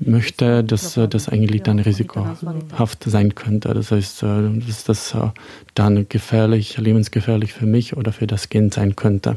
[0.00, 3.74] möchte, dass äh, das eigentlich dann risikohaft sein könnte.
[3.74, 5.16] Das heißt, dass das
[5.74, 9.36] dann gefährlich, lebensgefährlich für mich oder für das Kind sein könnte.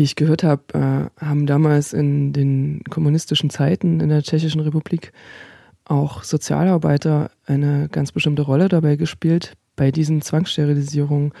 [0.00, 5.12] Wie ich gehört habe, äh, haben damals in den kommunistischen Zeiten in der Tschechischen Republik
[5.84, 11.32] auch Sozialarbeiter eine ganz bestimmte Rolle dabei gespielt, bei diesen Zwangssterilisierungen.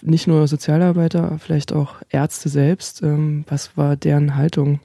[0.00, 3.02] Nicht nur Sozialarbeiter, vielleicht auch Ärzte selbst.
[3.02, 4.78] Ähm, was war deren Haltung?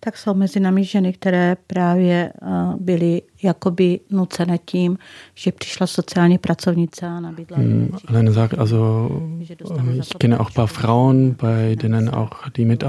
[0.00, 2.46] Tak jsou mezi námi ženy, které právě eh,
[2.80, 4.98] byly jakoby nucené tím,
[5.34, 7.58] že přišla sociální pracovnice a nabídla.
[7.58, 9.10] Hmm, Alleine sagt, also
[9.40, 12.88] ich kenne auch ein paar Frauen, bei denen auch die, Mit äh,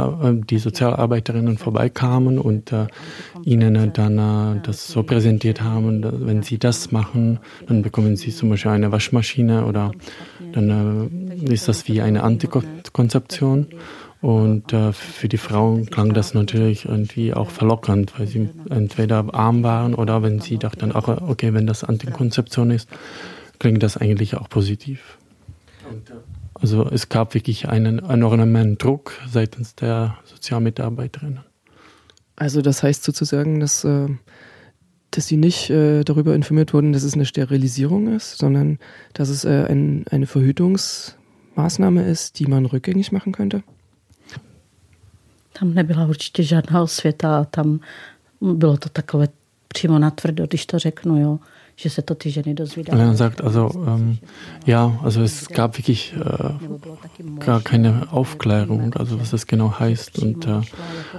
[0.50, 2.88] die Sozialarbeiterinnen vorbeikamen und äh,
[3.44, 8.32] ihnen dann äh, das so präsentiert haben, dass, wenn sie das machen, dann bekommen sie
[8.32, 9.92] zum Beispiel eine Waschmaschine oder
[10.54, 11.10] dann
[11.48, 13.68] äh, ist das wie eine Antikonzeption.
[14.22, 19.64] Und äh, für die Frauen klang das natürlich irgendwie auch verlockernd, weil sie entweder arm
[19.64, 22.88] waren oder wenn sie dachten, ach, okay, wenn das Antikonzeption ist,
[23.58, 25.18] klingt das eigentlich auch positiv.
[26.54, 31.40] Also es gab wirklich einen enormen Druck seitens der Sozialmitarbeiterinnen.
[32.36, 34.08] Also das heißt sozusagen, dass, äh,
[35.10, 38.78] dass sie nicht äh, darüber informiert wurden, dass es eine Sterilisierung ist, sondern
[39.14, 43.64] dass es äh, ein, eine Verhütungsmaßnahme ist, die man rückgängig machen könnte?
[45.62, 47.80] Tam nebyla určitě žádná osvěta, tam
[48.42, 49.28] bylo to takové
[49.68, 51.40] přímo natvrdo, když to řeknu, jo.
[51.76, 53.02] že se to ty ženy dozvídají.
[53.02, 54.18] Er sagt, also ähm,
[54.66, 60.20] ja, also es gab wirklich äh, gar keine Aufklärung, also was das genau heißt.
[60.20, 60.62] Und äh,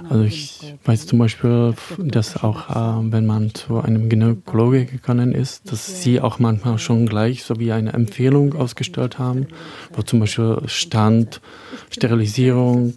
[0.09, 5.71] also ich weiß zum Beispiel, dass auch äh, wenn man zu einem Gynäkologe gegangen ist,
[5.71, 9.47] dass sie auch manchmal schon gleich so wie eine Empfehlung ausgestellt haben,
[9.93, 11.41] wo zum Beispiel stand
[11.89, 12.93] Sterilisierung,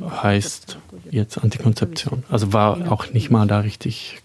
[0.00, 0.78] heißt
[1.10, 2.24] jetzt Antikonzeption.
[2.28, 4.20] Also war auch nicht mal da richtig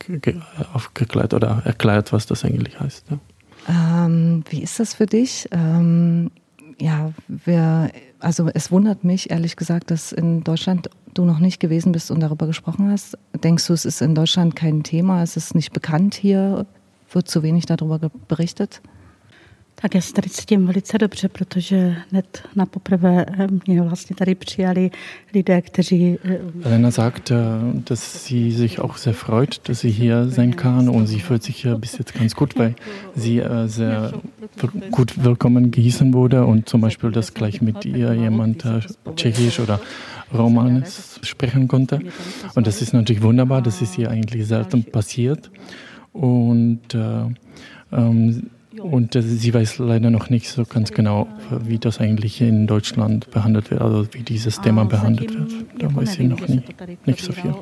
[0.73, 3.05] aufgeklärt oder erklärt, was das eigentlich heißt.
[3.10, 4.05] Ja.
[4.05, 5.47] Ähm, wie ist das für dich?
[5.51, 6.32] Ähm,
[6.79, 11.91] ja, wir, also es wundert mich ehrlich gesagt, dass in Deutschland du noch nicht gewesen
[11.91, 13.17] bist und darüber gesprochen hast.
[13.43, 15.21] Denkst du, es ist in Deutschland kein Thema?
[15.23, 16.65] Es ist nicht bekannt hier?
[17.12, 18.82] Wird zu wenig darüber berichtet?
[19.81, 24.35] Tak já se tady cítím velice dobře, protože hned na poprvé eh, mě vlastně tady
[24.35, 24.91] přijali
[25.33, 26.17] lidé, kteří...
[26.23, 27.35] Eh, Elena sagt, eh,
[27.89, 31.67] dass sie sich auch sehr freut, dass sie hier sein kann und sie fühlt sich
[31.77, 32.75] bis jetzt ganz gut, weil
[33.15, 34.11] sie sehr
[34.91, 38.63] gut willkommen gehießen wurde und zum Beispiel, dass gleich mit ihr jemand
[39.15, 39.79] Tschechisch oder
[40.33, 41.99] Romanisch sprechen konnte.
[42.55, 45.49] Und das ist natürlich wunderbar, das ist hier eigentlich selten passiert.
[46.11, 47.25] Und äh,
[47.91, 48.49] ähm,
[48.81, 51.27] und äh, sie weiß leider noch nicht so ganz genau,
[51.63, 55.51] wie das eigentlich in Deutschland behandelt wird, also wie dieses Thema behandelt wird.
[55.77, 56.61] Da weiß sie noch nie,
[57.05, 57.53] nicht so viel.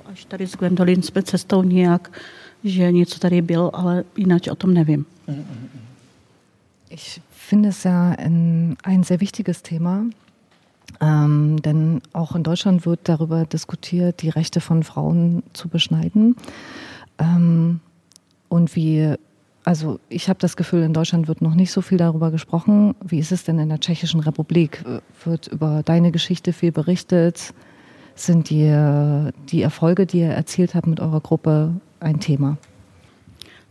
[6.90, 10.06] Ich finde es ja ein, ein sehr wichtiges Thema.
[11.02, 16.36] Ähm, denn auch in Deutschland wird darüber diskutiert, die Rechte von Frauen zu beschneiden.
[17.20, 17.82] Ähm,
[18.50, 19.16] und wie
[19.68, 22.96] also ich habe das Gefühl, in Deutschland wird noch nicht so viel darüber gesprochen.
[23.04, 24.82] Wie ist es denn in der Tschechischen Republik?
[25.26, 27.54] Wird über deine Geschichte viel berichtet?
[28.16, 28.72] Sind die,
[29.50, 32.58] die Erfolge, die ihr erzielt habt mit eurer Gruppe, ein Thema?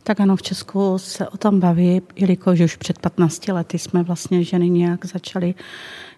[0.04, 4.44] Tak ano, v Česku se o tom baví, jelikož už před 15 lety jsme vlastně
[4.44, 5.54] ženy nějak začaly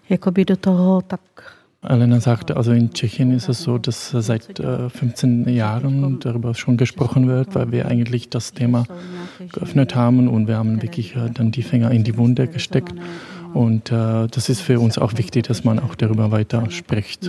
[0.09, 1.21] jakoby do toho tak
[1.81, 6.75] Elena sagte, also in Tschechien ist es so, dass seit äh, 15 Jahren darüber schon
[6.75, 8.85] gesprochen wird, weil wir eigentlich das Thema
[9.53, 12.93] geöffnet haben und wir haben wirklich äh, dann die Finger in die Wunde gesteckt.
[13.53, 17.23] Und äh, das ist für uns auch wichtig, dass man auch darüber weiter spricht.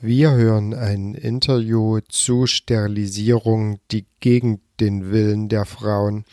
[0.00, 6.24] Wir hören ein Interview zu Sterilisierung, die gegen den Willen der Frauen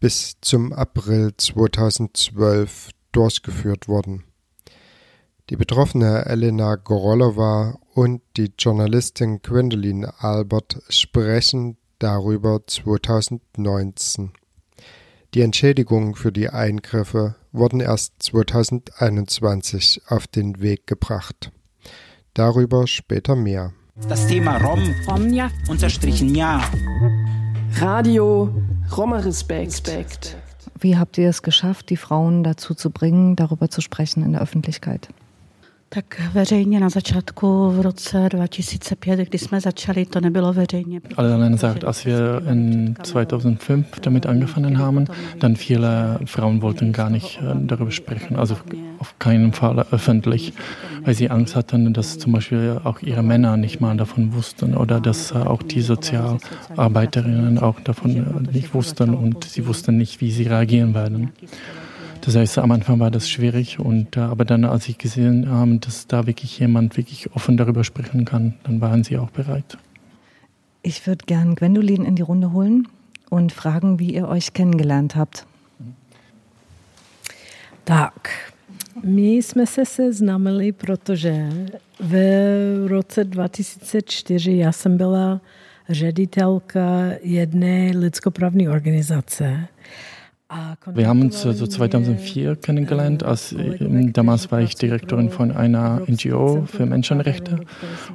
[0.00, 4.24] bis zum April 2012 durchgeführt wurden.
[5.48, 14.32] Die betroffene Elena Gorolova und die Journalistin Gwendolyn Albert sprechen darüber 2019.
[15.34, 21.52] Die Entschädigungen für die Eingriffe wurden erst 2021 auf den Weg gebracht.
[22.34, 23.72] Darüber später mehr.
[24.08, 26.62] Das Thema Rom, Romja, unterstrichen ja.
[27.78, 28.50] Radio
[28.94, 30.36] Roma Respekt.
[30.78, 34.42] Wie habt ihr es geschafft, die Frauen dazu zu bringen, darüber zu sprechen in der
[34.42, 35.08] Öffentlichkeit?
[35.96, 41.00] Tak veřejně na začátku v roce 2005, kdy jsme začali, to nebylo veřejně.
[41.16, 45.04] Alena sagt, als wir in 2005 damit angefangen haben,
[45.38, 48.56] dann viele Frauen wollten gar nicht äh, darüber sprechen, also
[48.98, 50.52] auf keinen Fall öffentlich,
[51.04, 55.00] weil sie Angst hatten, dass zum Beispiel auch ihre Männer nicht mal davon wussten oder
[55.00, 60.30] dass äh, auch die Sozialarbeiterinnen auch davon äh, nicht wussten und sie wussten nicht, wie
[60.30, 61.32] sie reagieren werden.
[62.26, 65.78] Das heißt, am Anfang war das schwierig und äh, aber dann, als ich gesehen habe,
[65.78, 69.78] dass da wirklich jemand wirklich offen darüber sprechen kann, dann waren sie auch bereit.
[70.82, 72.88] Ich würde gern Gwendolin in die Runde holen
[73.30, 75.46] und fragen, wie ihr euch kennengelernt habt.
[77.84, 78.30] Tak,
[79.04, 81.48] my jsme se seznámili, protože
[82.00, 85.40] v roce 2004 já jsem byla
[85.88, 89.68] ředitelka jedné lidskoprávní organizace.
[90.94, 93.24] Wir haben uns so 2004 kennengelernt.
[93.24, 93.54] Als,
[94.12, 97.60] damals war ich Direktorin von einer NGO für Menschenrechte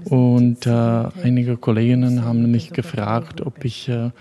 [0.05, 0.69] und äh,
[1.23, 4.11] einige Kolleginnen haben mich gefragt, ob ich äh,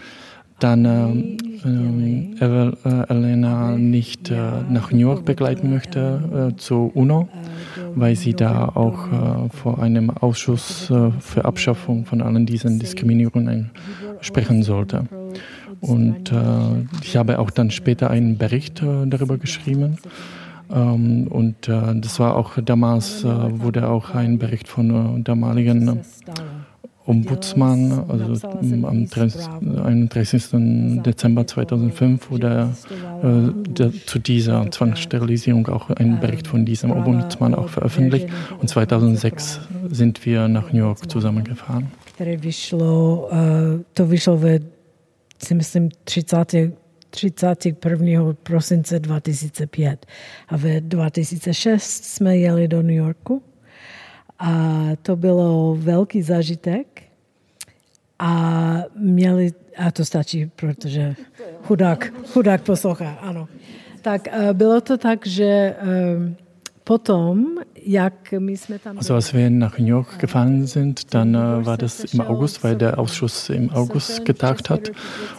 [0.59, 2.73] dann äh, äh,
[3.09, 4.37] Elena nicht äh,
[4.69, 7.29] nach New York begleiten möchte äh, zur UNO,
[7.95, 9.09] weil sie da auch
[9.53, 13.71] vor einem Ausschuss für Abschaffung von allen diesen Diskriminierungen
[14.21, 15.05] sprechen sollte.
[15.81, 16.37] Und äh,
[17.03, 19.99] ich habe auch dann später einen Bericht äh, darüber geschrieben.
[20.73, 26.01] Ähm, und äh, das war auch damals, äh, wurde auch ein Bericht von äh, damaligen
[27.07, 28.49] Ombudsmann, also
[28.87, 29.07] am
[29.85, 31.03] 31.
[31.03, 32.69] Dezember 2005 wurde
[33.23, 38.29] äh, der, zu dieser Zwangssterilisierung auch ein Bericht von diesem Ombudsmann auch veröffentlicht.
[38.61, 39.61] Und 2006
[39.91, 41.89] sind wir nach New York zusammengefahren.
[43.95, 44.61] To vyšlo ve
[45.45, 46.37] si myslím 30.
[47.11, 48.33] 31.
[48.43, 50.07] prosince 2005.
[50.49, 53.43] A v 2006 jsme jeli do New Yorku
[54.39, 57.03] a to bylo velký zážitek.
[58.19, 61.15] A měli, a to stačí, protože
[61.63, 63.49] chudák, chudák poslouchá, ano.
[64.03, 65.77] Tak bylo to tak, že
[66.91, 67.61] potom
[68.97, 72.75] Also als wir nach New York gefahren sind, dann äh, war das im August, weil
[72.75, 74.91] der Ausschuss im August getagt hat.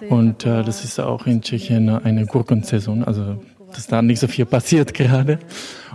[0.09, 3.43] Und äh, das ist auch in Tschechien eine Gurkensaison, also
[3.73, 5.39] dass da nicht so viel passiert gerade.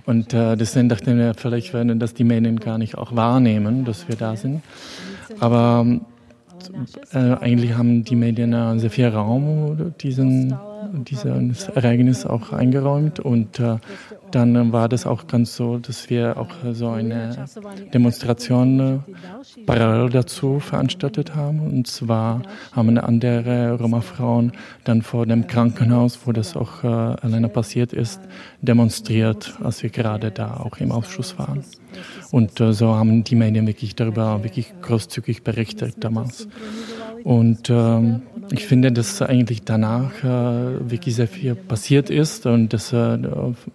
[0.05, 4.09] Und äh, deswegen dachten wir, vielleicht werden das die Medien gar nicht auch wahrnehmen, dass
[4.09, 4.61] wir da sind.
[5.41, 5.87] Aber
[7.15, 10.55] äh, eigentlich haben die Medien sehr viel Raum diesen,
[10.93, 13.77] dieses Ereignis auch eingeräumt und äh,
[14.31, 17.47] dann war das auch ganz so, dass wir auch so eine
[17.95, 21.61] Demonstration äh, parallel dazu veranstaltet haben.
[21.61, 24.53] Und zwar haben andere Roma-Frauen
[24.85, 28.21] dann vor dem Krankenhaus, wo das auch äh, alleine passiert ist,
[28.61, 31.65] demonstriert, als wir gerade da auch im Ausschuss waren.
[32.31, 36.49] Und äh, so haben die Medien wirklich darüber wirklich großzügig berichtet damals.
[37.27, 38.23] Und ähm,
[38.53, 43.19] ich finde, dass eigentlich danach äh, wirklich sehr viel passiert ist und dass äh,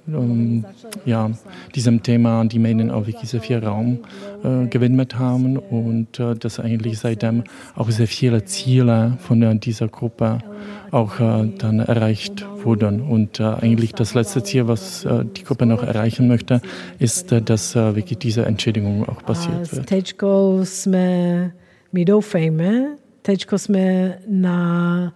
[0.07, 0.63] ähm,
[1.05, 1.29] ja,
[1.75, 3.99] diesem Thema die Medien auch wirklich sehr viel Raum
[4.45, 7.43] äh, gewidmet haben und äh, dass eigentlich seitdem
[7.75, 10.37] auch sehr viele Ziele von äh, dieser Gruppe
[10.91, 13.01] auch äh, dann erreicht wurden.
[13.01, 16.61] Und äh, eigentlich das letzte Ziel, was die Gruppe noch erreichen möchte,
[16.99, 19.87] ist, dass wirklich diese Entschädigung auch passiert wird.
[19.87, 21.51] Teďko jsme,
[21.91, 25.13] my doufejme, teďko jsme na,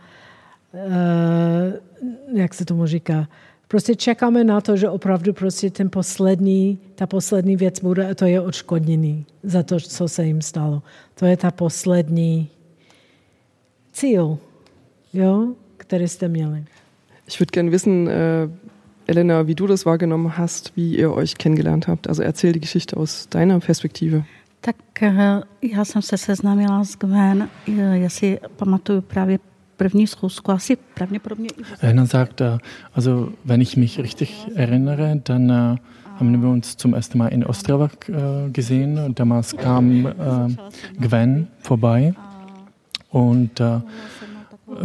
[0.73, 3.27] uh, jak se tomu říká,
[3.67, 8.25] prostě čekáme na to, že opravdu prostě ten poslední, ta poslední věc bude a to
[8.25, 10.81] je odškodnění za to, co se jim stalo.
[11.15, 12.49] To je ta poslední
[13.93, 14.37] cíl,
[15.13, 16.65] jo, který jste měli.
[17.27, 18.49] Ich würde gerne wissen, äh,
[19.07, 22.07] Elena, wie du das wahrgenommen hast, wie ihr euch kennengelernt habt.
[22.07, 24.25] Also erzähl die Geschichte aus deiner Perspektive.
[24.65, 29.39] Tak eh, já jsem se seznámila s Gwen, eh, já si pamatuju právě
[29.77, 31.49] první schůzku, asi pravděpodobně.
[31.81, 32.57] Elena sagt, äh,
[32.93, 35.77] also wenn ich mich richtig erinnere, dann äh,
[36.19, 38.13] haben wir uns zum ersten Mal in Ostrava äh,
[38.51, 39.13] gesehen.
[39.15, 40.07] Damals kam
[40.99, 42.13] Gwen vorbei
[43.11, 43.61] und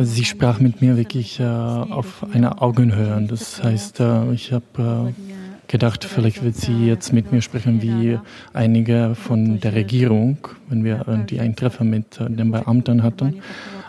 [0.00, 1.42] sie sprach mit mir wirklich
[1.90, 3.26] auf einer Augenhöhe.
[3.28, 4.02] Das heißt,
[4.32, 5.12] ich habe
[5.70, 8.18] gedacht, vielleicht wird sie jetzt mit mir sprechen wie
[8.52, 13.40] einige von der Regierung, wenn wir die ein Treffen mit den Beamten hatten.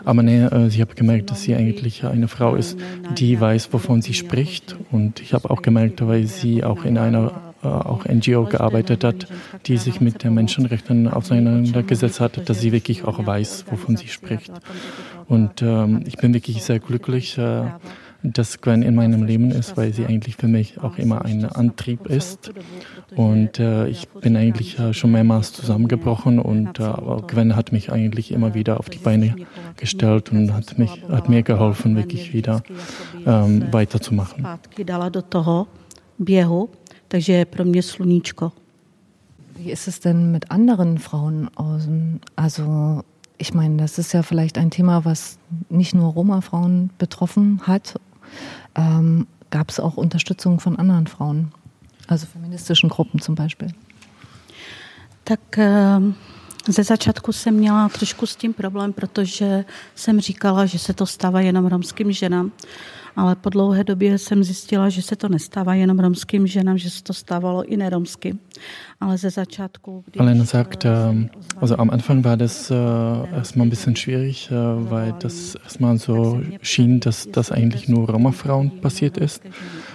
[0.04, 2.78] Aber nee, ich habe gemerkt, dass sie eigentlich eine Frau ist,
[3.18, 4.76] die weiß, wovon sie spricht.
[4.90, 9.26] Und ich habe auch gemerkt, weil sie auch in einer auch NGO gearbeitet hat,
[9.66, 14.52] die sich mit den Menschenrechten auseinandergesetzt hat, dass sie wirklich auch weiß, wovon sie spricht.
[15.28, 17.64] Und ähm, ich bin wirklich sehr glücklich, äh,
[18.22, 22.06] dass Gwen in meinem Leben ist, weil sie eigentlich für mich auch immer ein Antrieb
[22.06, 22.52] ist.
[23.16, 26.92] Und äh, ich bin eigentlich äh, schon mehrmals zusammengebrochen und äh,
[27.26, 29.34] Gwen hat mich eigentlich immer wieder auf die Beine
[29.76, 32.62] gestellt und hat, mich, hat mir geholfen, wirklich wieder
[33.26, 34.46] ähm, weiterzumachen.
[39.56, 41.88] Wie ist es denn mit anderen Frauen aus?
[42.36, 43.02] Also
[43.36, 47.98] ich meine, das ist ja vielleicht ein Thema, was nicht nur Roma-Frauen betroffen hat
[48.74, 51.52] ähm, gab es auch Unterstützung von anderen Frauen,
[52.08, 53.68] also feministischen Gruppen zum Beispiel?
[55.24, 56.14] Tak ehm,
[56.68, 59.64] ze začátku jsem měla trošku s tím problém, protože
[59.94, 62.52] jsem říkala, že se to stává jenom romským ženám
[63.16, 67.02] ale po dlouhé době jsem zjistila, že se to nestává jenom romským ženám, že se
[67.02, 68.38] to stávalo i neromským.
[70.18, 71.30] Alena sagt, ähm,
[71.60, 77.00] also am Anfang war das äh, erstmal ein bisschen schwierig, weil das erstmal so schien,
[77.00, 79.42] dass das eigentlich nur Roma-Frauen passiert ist.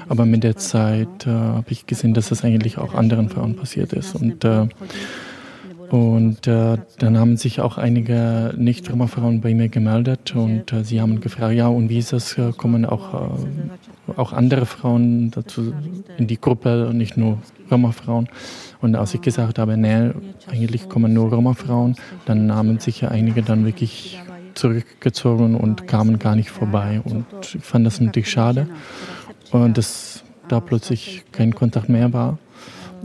[0.10, 4.16] Aber mit der Zeit habe ich gesehen, dass das eigentlich auch anderen Frauen passiert ist.
[4.16, 4.46] Und
[5.90, 11.68] und dann haben sich auch einige Nicht-Roma-Frauen bei mir gemeldet und sie haben gefragt, ja,
[11.68, 13.38] und wie ist das, kommen auch,
[14.16, 15.74] auch andere Frauen dazu
[16.18, 17.40] in die Gruppe, nicht nur
[17.70, 18.30] Roma-Frauen.
[18.82, 20.12] Und als ich gesagt habe, nee,
[20.48, 21.96] eigentlich kommen nur Roma-Frauen,
[22.26, 24.20] dann haben sich ja einige dann wirklich
[24.54, 27.02] zurückgezogen und kamen gar nicht vorbei.
[27.04, 28.68] Und ich fand das natürlich schade,
[29.52, 32.38] und dass da plötzlich kein Kontakt mehr war.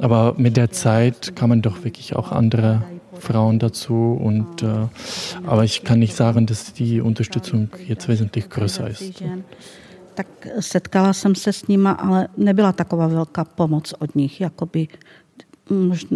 [0.01, 2.83] Aber mit der Zeit kamen doch wirklich auch andere
[3.19, 4.19] Frauen dazu.
[4.21, 4.89] Und, äh,
[5.47, 9.23] aber ich kann nicht sagen, dass die Unterstützung jetzt wesentlich größer ist.
[10.15, 10.27] Tak
[10.61, 14.41] setkala jsem se s nima, ale nebyla taková velká pomoc od nich.
[14.41, 14.89] Jakoby,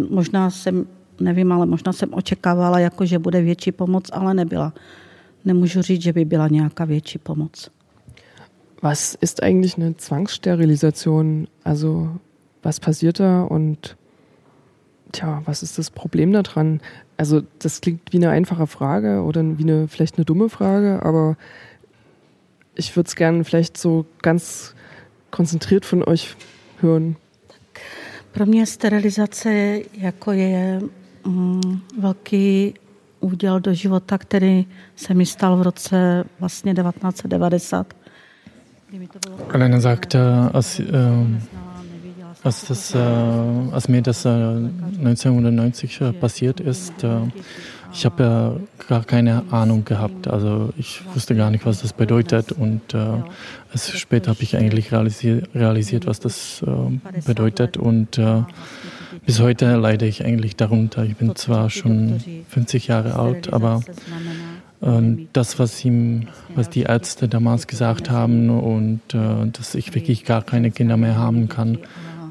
[0.09, 0.87] možná jsem,
[1.19, 4.73] nevím, ale možná jsem očekávala, jako, že bude větší pomoc, ale nebyla.
[5.45, 7.69] Nemůžu říct, že by byla nějaká větší pomoc.
[8.81, 11.47] Was ist eigentlich eine Zwangssterilisation?
[11.65, 12.09] Also
[12.63, 13.97] was passiert da und
[15.11, 16.79] tja, was ist das Problem daran?
[17.17, 21.37] Also das klingt wie eine einfache Frage oder wie eine vielleicht eine dumme Frage, aber
[22.77, 24.75] ich würde es gerne vielleicht so ganz
[25.31, 26.35] konzentriert von euch
[26.81, 27.15] hören.
[28.31, 30.81] Pro mě sterilizace jako je
[31.25, 32.73] mm, velký
[33.19, 34.65] úděl do života, který
[34.95, 37.93] se mi stal v roce vlastně 1990.
[39.53, 40.19] Elena sagte,
[40.53, 40.85] als, äh,
[42.43, 42.99] als, das, äh,
[43.71, 47.31] als mir das äh, 1990 äh, passiert ist, äh,
[47.93, 48.55] ich habe ja
[48.87, 50.27] gar keine Ahnung gehabt.
[50.27, 52.51] Also ich wusste gar nicht, was das bedeutet.
[52.51, 53.23] Und äh,
[53.71, 57.77] erst später habe ich eigentlich realisiert, realisiert was das äh, bedeutet.
[57.77, 58.43] Und äh,
[59.25, 61.03] bis heute leide ich eigentlich darunter.
[61.03, 63.81] Ich bin zwar schon 50 Jahre alt, aber
[64.81, 70.23] äh, das, was, ihm, was die Ärzte damals gesagt haben und äh, dass ich wirklich
[70.23, 71.79] gar keine Kinder mehr haben kann,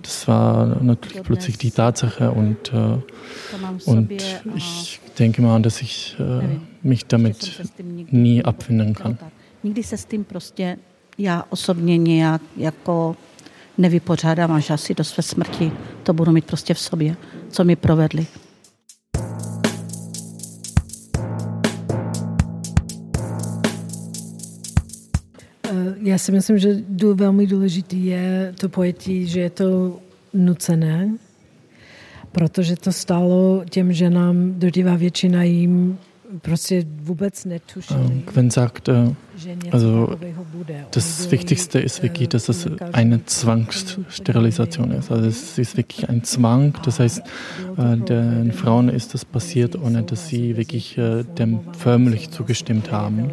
[0.07, 4.13] das war natürlich plötzlich die Tatsache und, äh, und
[4.55, 7.61] ich denke mal, dass ich äh, mich damit
[8.13, 9.19] nie abfinden kann.
[9.65, 10.77] Nikdy se s tím prostě
[11.19, 13.17] já osobně nějak jako
[13.79, 15.73] nevypořádám až asi do své smrti.
[16.03, 17.17] To budu mít prostě v sobě,
[17.51, 18.27] co mi provedli.
[26.03, 26.77] Já si myslím, že
[27.15, 29.99] velmi důležitý je to pojetí, že je to
[30.35, 31.17] nucené,
[32.33, 35.99] protože to stalo těm ženám, drtivá většina jim
[36.43, 38.23] prostě vůbec netušili.
[38.33, 38.89] Gwen sagt,
[39.71, 40.17] also
[40.93, 45.11] das Wichtigste ist wirklich, dass es eine Zwangssterilisation ist.
[45.11, 46.75] Also es ist wirklich ein Zwang.
[46.85, 47.23] Das heißt,
[47.77, 53.33] äh, den Frauen ist das passiert, ohne dass sie wirklich äh, dem förmlich zugestimmt haben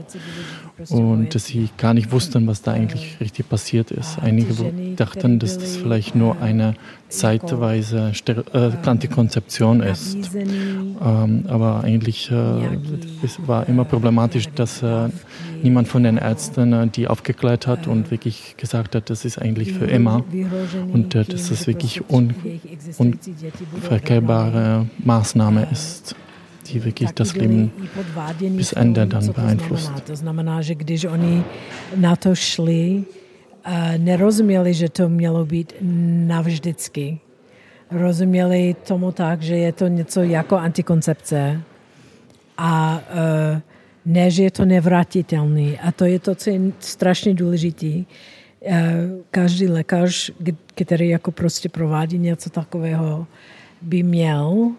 [0.89, 4.17] und dass sie gar nicht wussten, was da eigentlich richtig passiert ist.
[4.19, 4.53] Einige
[4.95, 6.73] dachten, dass das vielleicht nur eine
[7.09, 8.11] zeitweise
[8.53, 10.31] äh, Antikonzeption ist.
[10.35, 14.83] Ähm, aber eigentlich es war immer problematisch, dass
[15.63, 19.73] niemand von den Ärzten äh, die aufgeklärt hat und wirklich gesagt hat, das ist eigentlich
[19.73, 20.23] für immer
[20.93, 22.33] und äh, dass das wirklich un
[22.97, 26.15] unverkehrbare Maßnahme ist
[26.63, 27.71] die wirklich das Leben
[28.55, 29.91] bis Ende dann beeinflusst.
[30.07, 31.43] To znamená, že když oni
[31.95, 33.03] na to šli,
[33.97, 35.73] nerozuměli, že to mělo být
[36.27, 37.19] navždycky.
[37.91, 41.61] Rozuměli tomu tak, že je to něco jako antikoncepce
[42.57, 43.01] a
[44.05, 45.79] ne, že je to nevratitelný.
[45.79, 48.03] A to je to, co je strašně důležité,
[49.31, 50.31] každý lékař,
[50.75, 53.27] který jako prostě provádí něco takového,
[53.81, 54.71] by měl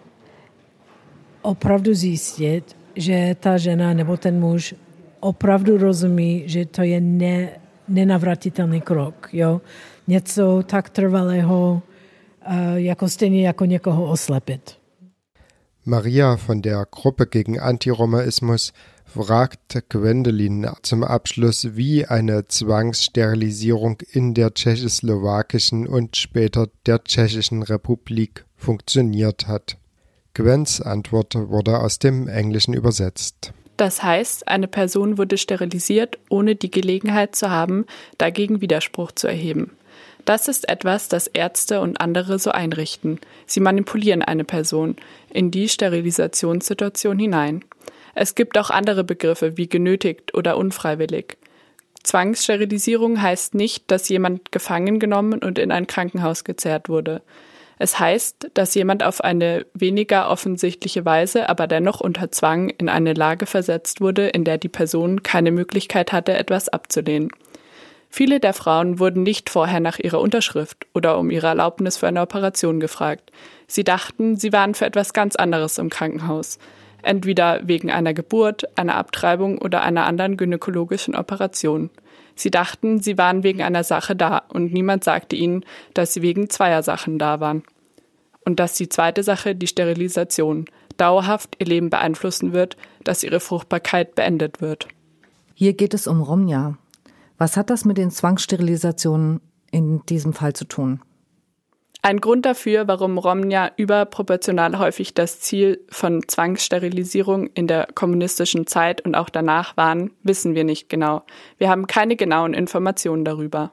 [1.41, 4.75] opravdu zjistit, že ta žena nebo ten muž
[5.19, 7.49] opravdu rozumí, že to je ne,
[7.87, 9.29] nenavratitelný krok.
[9.33, 9.61] Jo?
[10.07, 11.81] Něco tak trvalého,
[12.75, 14.77] jako stejně jako někoho oslepit.
[15.85, 18.73] Maria von der Gruppe gegen Antiromaismus
[19.15, 28.43] fragt Gwendoline zum Abschluss, wie eine Zwangssterilisierung in der tschechoslowakischen und später der Tschechischen Republik
[28.57, 29.77] funktioniert hat.
[30.33, 33.53] Gwens Antwort wurde aus dem Englischen übersetzt.
[33.77, 37.85] Das heißt, eine Person wurde sterilisiert, ohne die Gelegenheit zu haben,
[38.17, 39.71] dagegen Widerspruch zu erheben.
[40.25, 43.19] Das ist etwas, das Ärzte und andere so einrichten.
[43.45, 44.97] Sie manipulieren eine Person
[45.29, 47.63] in die Sterilisationssituation hinein.
[48.15, 51.37] Es gibt auch andere Begriffe wie genötigt oder unfreiwillig.
[52.01, 57.21] Zwangssterilisierung heißt nicht, dass jemand gefangen genommen und in ein Krankenhaus gezerrt wurde.
[57.77, 63.13] Es heißt, dass jemand auf eine weniger offensichtliche Weise, aber dennoch unter Zwang in eine
[63.13, 67.31] Lage versetzt wurde, in der die Person keine Möglichkeit hatte, etwas abzulehnen.
[68.09, 72.21] Viele der Frauen wurden nicht vorher nach ihrer Unterschrift oder um ihre Erlaubnis für eine
[72.21, 73.31] Operation gefragt.
[73.67, 76.59] Sie dachten, sie waren für etwas ganz anderes im Krankenhaus.
[77.05, 81.91] Entweder wegen einer Geburt, einer Abtreibung oder einer anderen gynäkologischen Operation.
[82.33, 86.49] Sie dachten, sie waren wegen einer Sache da und niemand sagte ihnen, dass sie wegen
[86.49, 87.61] zweier Sachen da waren.
[88.43, 90.65] Und dass die zweite Sache, die Sterilisation,
[90.97, 94.87] dauerhaft ihr Leben beeinflussen wird, dass ihre Fruchtbarkeit beendet wird.
[95.53, 96.75] Hier geht es um Romja,
[97.37, 101.01] was hat das mit den Zwangssterilisationen in diesem Fall zu tun?
[102.05, 109.01] Ein Grund dafür, warum Romnia überproportional häufig das Ziel von Zwangssterilisierung in der kommunistischen Zeit
[109.01, 111.23] und auch danach waren, wissen wir nicht genau.
[111.57, 113.71] Wir haben keine genauen Informationen darüber.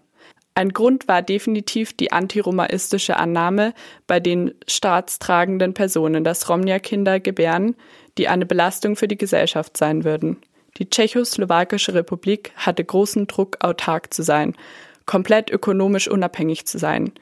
[0.54, 3.74] Ein Grund war definitiv die antiromaistische Annahme
[4.06, 7.76] bei den staatstragenden Personen, dass Romnia-Kinder gebären,
[8.16, 10.38] die eine Belastung für die Gesellschaft sein würden.
[10.78, 14.56] Die Tschechoslowakische Republik hatte großen Druck, autark zu sein,
[15.04, 17.12] komplett ökonomisch unabhängig zu sein.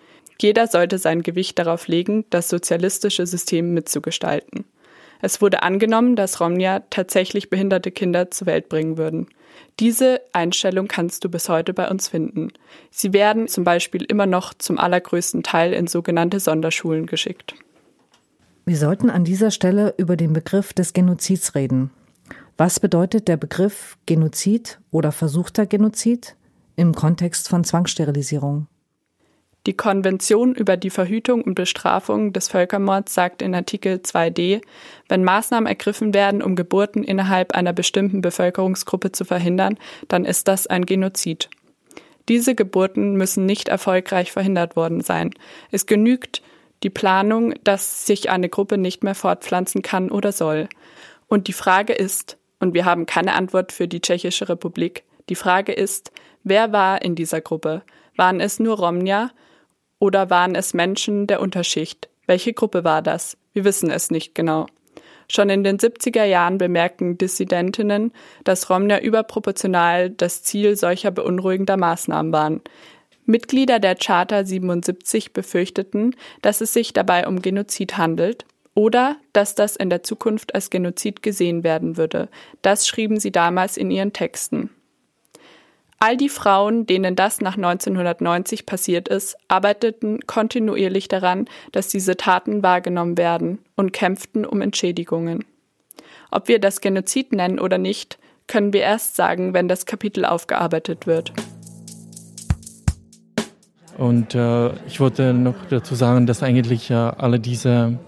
[0.40, 4.64] Jeder sollte sein Gewicht darauf legen, das sozialistische System mitzugestalten.
[5.20, 9.26] Es wurde angenommen, dass Romnia tatsächlich behinderte Kinder zur Welt bringen würden.
[9.78, 12.48] Diese Einstellung kannst du bis heute bei uns finden.
[12.90, 17.54] Sie werden zum Beispiel immer noch zum allergrößten Teil in sogenannte Sonderschulen geschickt.
[18.64, 21.90] Wir sollten an dieser Stelle über den Begriff des Genozids reden.
[22.56, 26.36] Was bedeutet der Begriff Genozid oder versuchter Genozid
[26.76, 28.66] im Kontext von Zwangssterilisierung?
[29.66, 34.62] Die Konvention über die Verhütung und Bestrafung des Völkermords sagt in Artikel 2d,
[35.08, 39.76] wenn Maßnahmen ergriffen werden, um Geburten innerhalb einer bestimmten Bevölkerungsgruppe zu verhindern,
[40.08, 41.50] dann ist das ein Genozid.
[42.28, 45.34] Diese Geburten müssen nicht erfolgreich verhindert worden sein.
[45.70, 46.42] Es genügt
[46.82, 50.68] die Planung, dass sich eine Gruppe nicht mehr fortpflanzen kann oder soll.
[51.28, 55.04] Und die Frage ist, und wir haben keine Antwort für die Tschechische Republik.
[55.28, 56.12] Die Frage ist,
[56.44, 57.82] wer war in dieser Gruppe?
[58.16, 59.30] Waren es nur Romnia
[60.00, 62.08] oder waren es Menschen der Unterschicht?
[62.26, 63.36] Welche Gruppe war das?
[63.52, 64.66] Wir wissen es nicht genau.
[65.30, 72.32] Schon in den 70er Jahren bemerkten Dissidentinnen, dass Romnia überproportional das Ziel solcher beunruhigender Maßnahmen
[72.32, 72.60] waren.
[73.26, 78.44] Mitglieder der Charta 77 befürchteten, dass es sich dabei um Genozid handelt
[78.74, 82.28] oder dass das in der Zukunft als Genozid gesehen werden würde.
[82.62, 84.70] Das schrieben sie damals in ihren Texten.
[86.02, 92.62] All die Frauen, denen das nach 1990 passiert ist, arbeiteten kontinuierlich daran, dass diese Taten
[92.62, 95.44] wahrgenommen werden und kämpften um Entschädigungen.
[96.30, 101.06] Ob wir das Genozid nennen oder nicht, können wir erst sagen, wenn das Kapitel aufgearbeitet
[101.06, 101.34] wird.
[103.98, 107.98] Und äh, ich wollte noch dazu sagen, dass eigentlich äh, alle diese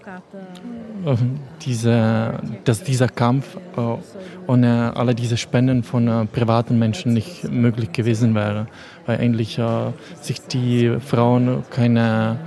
[1.61, 3.81] diese, dass dieser Kampf äh,
[4.47, 8.67] ohne alle diese Spenden von äh, privaten Menschen nicht möglich gewesen wäre,
[9.05, 9.91] weil eigentlich äh,
[10.21, 12.37] sich die Frauen keine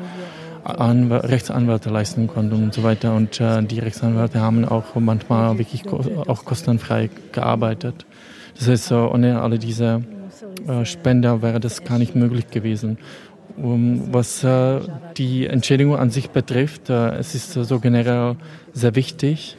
[0.64, 3.14] Anw Rechtsanwälte leisten konnten und so weiter.
[3.14, 5.84] Und die Rechtsanwälte haben auch manchmal wirklich
[6.26, 8.04] auch kostenfrei gearbeitet.
[8.59, 10.02] Das heißt, ohne alle diese
[10.82, 12.98] Spender wäre das gar nicht möglich gewesen.
[13.59, 14.80] Was äh,
[15.16, 18.36] die Entschädigung an sich betrifft, äh, es ist so generell
[18.74, 19.57] sehr wichtig,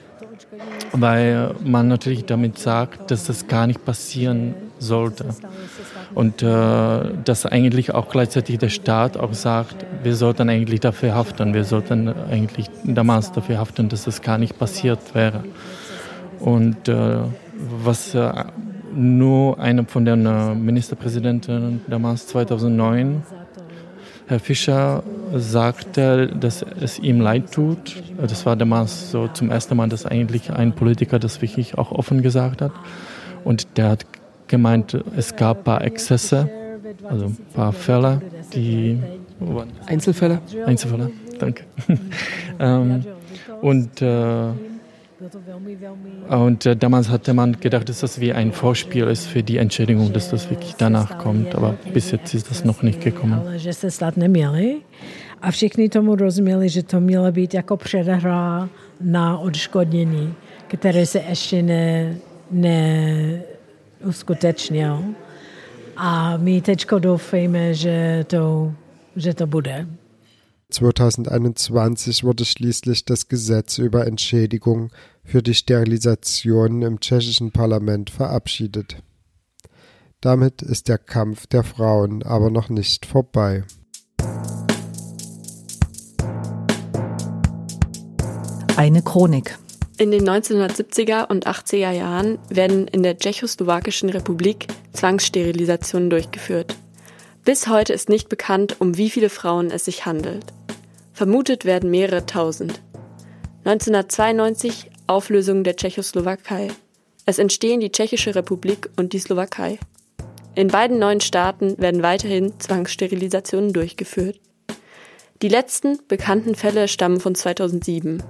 [0.92, 5.26] weil man natürlich damit sagt, dass das gar nicht passieren sollte.
[6.14, 6.46] Und äh,
[7.26, 12.08] dass eigentlich auch gleichzeitig der Staat auch sagt, wir sollten eigentlich dafür haften, wir sollten
[12.08, 15.44] eigentlich damals dafür haften, dass das gar nicht passiert wäre.
[16.40, 16.88] Und
[17.84, 18.16] was
[18.94, 23.24] nur einer von den Ministerpräsidenten damals 2009,
[24.28, 25.04] Herr Fischer,
[25.34, 28.04] sagte, dass es ihm leid tut.
[28.22, 32.22] Das war damals so zum ersten Mal, dass eigentlich ein Politiker das wirklich auch offen
[32.22, 32.72] gesagt hat.
[33.44, 34.06] Und der hat
[34.48, 36.50] gemeint, es gab ein paar Exzesse,
[37.10, 38.22] also ein paar Fälle,
[38.54, 39.00] die
[39.86, 40.42] Einzelfälle.
[40.66, 41.64] Einzelfälle, danke.
[42.60, 43.06] ähm,
[43.62, 44.50] und äh,
[46.30, 50.14] und äh, damals hatte man gedacht, dass das wie ein Vorspiel ist für die Entschädigung,
[50.14, 51.56] dass das wirklich danach kommt.
[51.56, 53.42] Aber bis jetzt ist das noch nicht gekommen.
[55.42, 58.70] A všichni tomu rozuměli, že to mělo být jako předhra
[59.02, 60.34] na odškodnění,
[60.68, 62.16] které se ještě ne,
[64.02, 65.04] neuskutečnil.
[65.98, 68.74] A my teď doufejme, že to,
[69.16, 69.88] že to bude.
[70.70, 74.92] 2021 wurde schließlich das Gesetz über Entschädigung
[75.24, 78.98] für die Sterilisation im tschechischen Parlament verabschiedet.
[80.20, 83.64] Damit ist der Kampf der Frauen aber noch nicht vorbei.
[88.76, 89.58] Eine Chronik.
[89.98, 96.76] In den 1970er und 80er Jahren werden in der Tschechoslowakischen Republik Zwangssterilisationen durchgeführt.
[97.48, 100.44] Bis heute ist nicht bekannt, um wie viele Frauen es sich handelt.
[101.14, 102.82] Vermutet werden mehrere tausend.
[103.64, 106.68] 1992 Auflösung der Tschechoslowakei.
[107.26, 109.80] Es entstehen die Tschechische Republik und die Slowakei.
[110.56, 114.42] In beiden neuen Staaten werden weiterhin Zwangssterilisationen durchgeführt.
[115.42, 118.24] Die letzten bekannten Fälle stammen von 2007.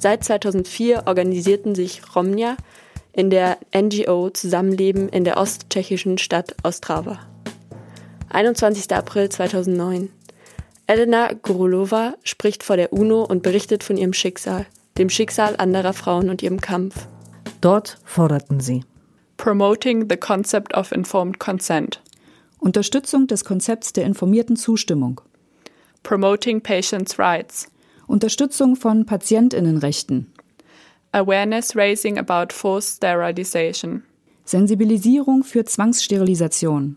[0.00, 2.56] Seit 2004 organisierten sich Romnia
[3.12, 7.20] in der NGO Zusammenleben in der osttschechischen Stadt Ostrava.
[8.34, 8.90] 21.
[8.92, 10.10] April 2009.
[10.88, 14.66] Elena Gorolova spricht vor der UNO und berichtet von ihrem Schicksal,
[14.98, 17.06] dem Schicksal anderer Frauen und ihrem Kampf.
[17.60, 18.82] Dort forderten sie
[19.36, 22.02] Promoting the concept of informed consent.
[22.58, 25.20] Unterstützung des Konzepts der informierten Zustimmung.
[26.02, 27.68] Promoting patients' rights.
[28.08, 30.32] Unterstützung von Patientinnenrechten.
[31.12, 34.02] Awareness raising about forced sterilization.
[34.44, 36.96] Sensibilisierung für Zwangssterilisation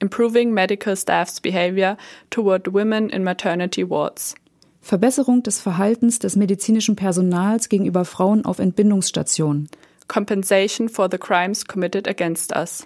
[0.00, 1.96] improving medical staff's behavior
[2.30, 4.34] toward women in maternity wards.
[4.80, 9.68] Verbesserung des Verhaltens des medizinischen Personals gegenüber Frauen auf Entbindungsstationen.
[10.06, 12.84] Compensation for the crimes committed against us.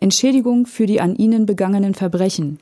[0.00, 2.58] Entschädigung für die an ihnen begangenen Verbrechen.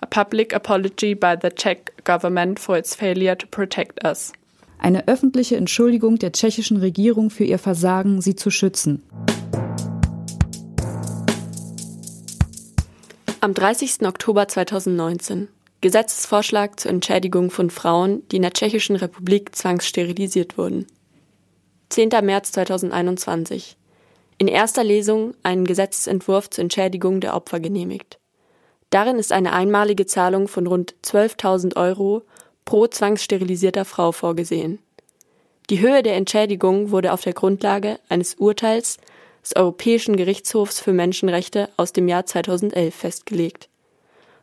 [0.00, 4.32] A public apology by the Czech government for its failure to protect us.
[4.78, 9.02] Eine öffentliche Entschuldigung der tschechischen Regierung für ihr Versagen, sie zu schützen.
[13.46, 14.04] Am 30.
[14.04, 15.46] Oktober 2019
[15.80, 20.88] Gesetzesvorschlag zur Entschädigung von Frauen, die in der Tschechischen Republik zwangssterilisiert wurden.
[21.90, 22.08] 10.
[22.22, 23.76] März 2021
[24.38, 28.18] in erster Lesung einen Gesetzentwurf zur Entschädigung der Opfer genehmigt.
[28.90, 32.22] Darin ist eine einmalige Zahlung von rund 12.000 Euro
[32.64, 34.80] pro zwangssterilisierter Frau vorgesehen.
[35.70, 38.98] Die Höhe der Entschädigung wurde auf der Grundlage eines Urteils
[39.46, 43.68] des Europäischen Gerichtshofs für Menschenrechte aus dem Jahr 2011 festgelegt.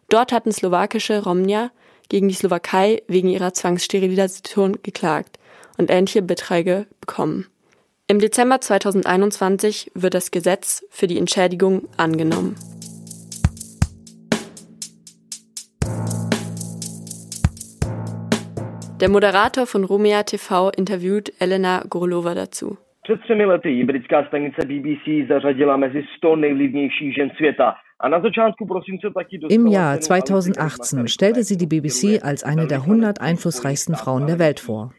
[0.08, 1.72] Dort hatten slowakische Romnia
[2.08, 5.40] gegen die Slowakei wegen ihrer Zwangssterilisation geklagt
[5.78, 7.48] und ähnliche Beträge bekommen.
[8.08, 12.56] Im Dezember 2021 wird das Gesetz für die Entschädigung angenommen.
[19.02, 22.78] Der Moderator von Romea TV interviewt Elena Gorlova dazu.
[23.04, 27.76] Před třemi lety britská stanice BBC zařadila mezi 100 nejvlivnějších žen světa.
[29.50, 34.60] Im Jahr 2018 stellte sie die BBC als eine der 100 einflussreichsten Frauen der Welt
[34.60, 34.92] vor.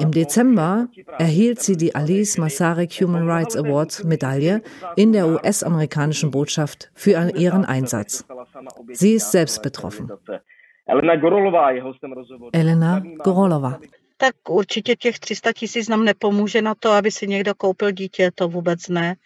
[0.00, 0.86] Im Dezember
[1.18, 4.62] erhielt sie die Alice Masarek Human Rights Award Medaille
[4.96, 8.26] in der US-amerikanischen Botschaft für ihren Einsatz.
[8.92, 10.10] Sie ist selbst betroffen.
[10.86, 11.16] Elena
[13.22, 13.80] Gorolova.
[14.24, 18.48] Tak určitě těch 300 tisíc nám nepomůže na to, aby si někdo koupil dítě, to
[18.48, 19.16] vůbec ne.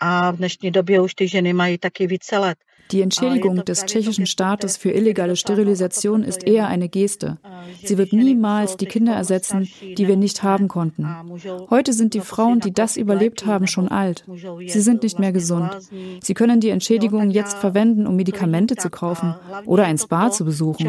[0.00, 2.58] A v dnešní době už ty ženy mají taky více let.
[2.92, 7.38] Die Entschädigung des tschechischen Staates für illegale Sterilisation ist eher eine Geste.
[7.84, 9.66] Sie wird niemals die Kinder ersetzen,
[9.98, 11.04] die wir nicht haben konnten.
[11.68, 14.24] Heute sind die Frauen, die das überlebt haben, schon alt.
[14.66, 15.70] Sie sind nicht mehr gesund.
[16.22, 19.34] Sie können die Entschädigung jetzt verwenden, um Medikamente zu kaufen
[19.64, 20.86] oder ein Spa zu besuchen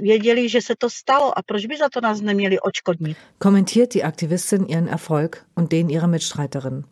[0.00, 3.16] věděli, že se to stalo a proč by za to nás neměli odškodnit.
[3.38, 6.84] Kommentiert die Aktivistin ihren Erfolg und den ihrer Mitstreiterin.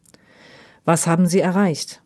[0.86, 2.00] Was haben sie erreicht?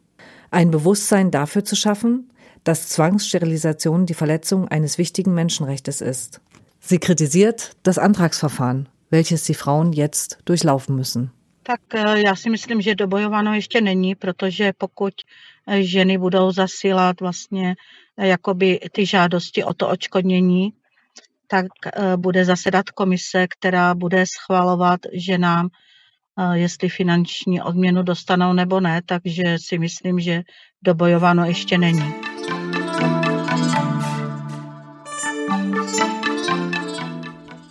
[0.50, 2.30] Ein Bewusstsein dafür zu schaffen,
[2.64, 6.40] dass Zwangssterilisation die Verletzung eines wichtigen Menschenrechtes ist.
[6.80, 11.30] Sie kritisiert das Antragsverfahren, welches die Frauen jetzt durchlaufen müssen.
[11.62, 15.14] Tak eh, já si myslím, že dobojováno ještě není, protože pokud
[15.66, 17.76] eh, ženy budou zasílat vlastně
[18.16, 20.72] eh, jakoby ty žádosti o to očkodnění,
[21.48, 21.66] tak
[22.16, 25.68] bude zasedat komise, která bude schvalovat ženám,
[26.52, 30.42] jestli finanční odměnu dostanou nebo ne, takže si myslím, že
[30.82, 32.14] dobojováno ještě není.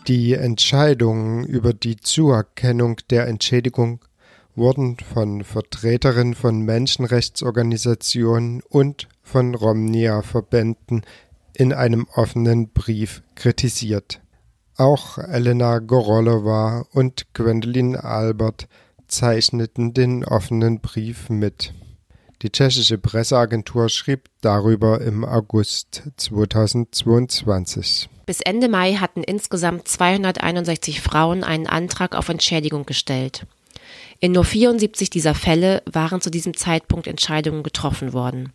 [0.08, 4.00] Die Entscheidungen über die Zuerkennung der Entschädigung
[4.56, 11.02] wurden von Vertreterinnen von Menschenrechtsorganisationen und von Romnia-Verbänden
[11.58, 14.22] in einem offenen Brief kritisiert.
[14.78, 18.68] Auch Elena Gorolova und Gwendolyn Albert
[19.08, 21.74] zeichneten den offenen Brief mit.
[22.44, 28.08] Die tschechische Presseagentur schrieb darüber im August 2022.
[28.28, 33.48] Bis Ende Mai hatten insgesamt 261 Frauen einen Antrag auf Entschädigung gestellt.
[34.20, 38.54] In nur 74 dieser Fälle waren zu diesem Zeitpunkt Entscheidungen getroffen worden.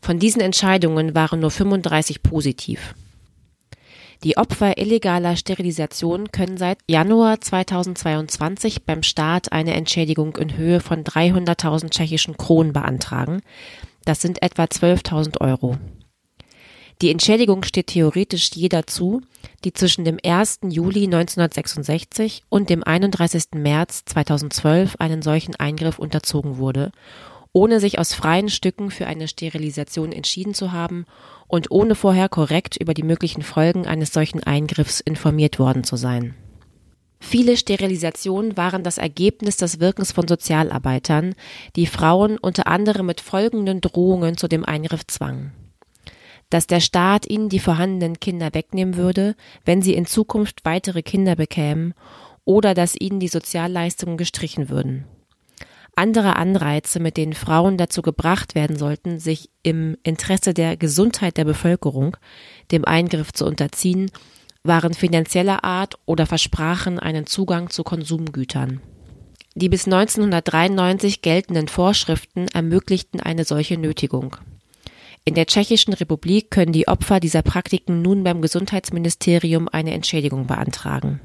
[0.00, 2.94] Von diesen Entscheidungen waren nur 35 positiv.
[4.22, 11.04] Die Opfer illegaler Sterilisation können seit Januar 2022 beim Staat eine Entschädigung in Höhe von
[11.04, 13.40] 300.000 tschechischen Kronen beantragen.
[14.04, 15.78] Das sind etwa 12.000 Euro.
[17.00, 19.22] Die Entschädigung steht theoretisch jeder zu,
[19.64, 20.60] die zwischen dem 1.
[20.68, 23.44] Juli 1966 und dem 31.
[23.54, 26.92] März 2012 einen solchen Eingriff unterzogen wurde
[27.52, 31.04] ohne sich aus freien Stücken für eine Sterilisation entschieden zu haben
[31.48, 36.34] und ohne vorher korrekt über die möglichen Folgen eines solchen Eingriffs informiert worden zu sein.
[37.18, 41.34] Viele Sterilisationen waren das Ergebnis des Wirkens von Sozialarbeitern,
[41.76, 45.52] die Frauen unter anderem mit folgenden Drohungen zu dem Eingriff zwangen.
[46.48, 51.36] Dass der Staat ihnen die vorhandenen Kinder wegnehmen würde, wenn sie in Zukunft weitere Kinder
[51.36, 51.94] bekämen,
[52.46, 55.04] oder dass ihnen die Sozialleistungen gestrichen würden
[56.00, 61.44] andere Anreize, mit denen Frauen dazu gebracht werden sollten, sich im Interesse der Gesundheit der
[61.44, 62.16] Bevölkerung
[62.72, 64.10] dem Eingriff zu unterziehen,
[64.62, 68.80] waren finanzieller Art oder versprachen einen Zugang zu Konsumgütern.
[69.54, 74.36] Die bis 1993 geltenden Vorschriften ermöglichten eine solche Nötigung.
[75.26, 81.20] In der Tschechischen Republik können die Opfer dieser Praktiken nun beim Gesundheitsministerium eine Entschädigung beantragen.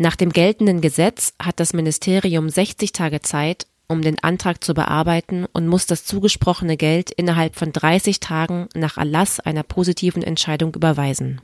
[0.00, 5.44] Nach dem geltenden Gesetz hat das Ministerium 60 Tage Zeit, um den Antrag zu bearbeiten
[5.52, 11.40] und muss das zugesprochene Geld innerhalb von 30 Tagen nach Erlass einer positiven Entscheidung überweisen.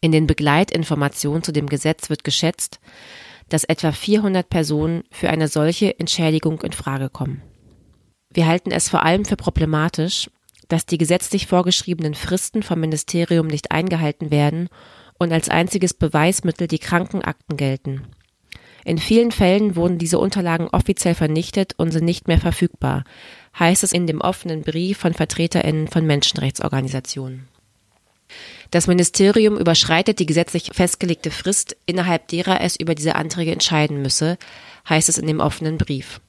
[0.00, 2.80] In den Begleitinformationen zu dem Gesetz wird geschätzt,
[3.50, 7.42] dass etwa 400 Personen für eine solche Entschädigung in Frage kommen.
[8.32, 10.30] Wir halten es vor allem für problematisch,
[10.68, 14.70] dass die gesetzlich vorgeschriebenen Fristen vom Ministerium nicht eingehalten werden
[15.22, 18.02] und als einziges Beweismittel die Krankenakten gelten.
[18.84, 23.04] In vielen Fällen wurden diese Unterlagen offiziell vernichtet und sind nicht mehr verfügbar,
[23.58, 27.48] heißt es in dem offenen Brief von Vertreterinnen von Menschenrechtsorganisationen.
[28.70, 34.38] Das Ministerium überschreitet die gesetzlich festgelegte Frist, innerhalb derer es über diese Anträge entscheiden müsse,
[34.88, 36.20] heißt es in dem offenen Brief.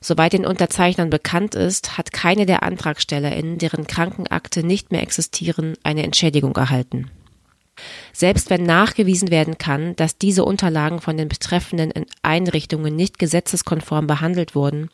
[0.00, 6.02] Soweit den Unterzeichnern bekannt ist, hat keine der Antragstellerinnen, deren Krankenakte nicht mehr existieren, eine
[6.02, 7.10] Entschädigung erhalten.
[8.12, 14.54] Selbst wenn nachgewiesen werden kann, dass diese Unterlagen von den betreffenden Einrichtungen nicht gesetzeskonform behandelt
[14.54, 14.90] wurden,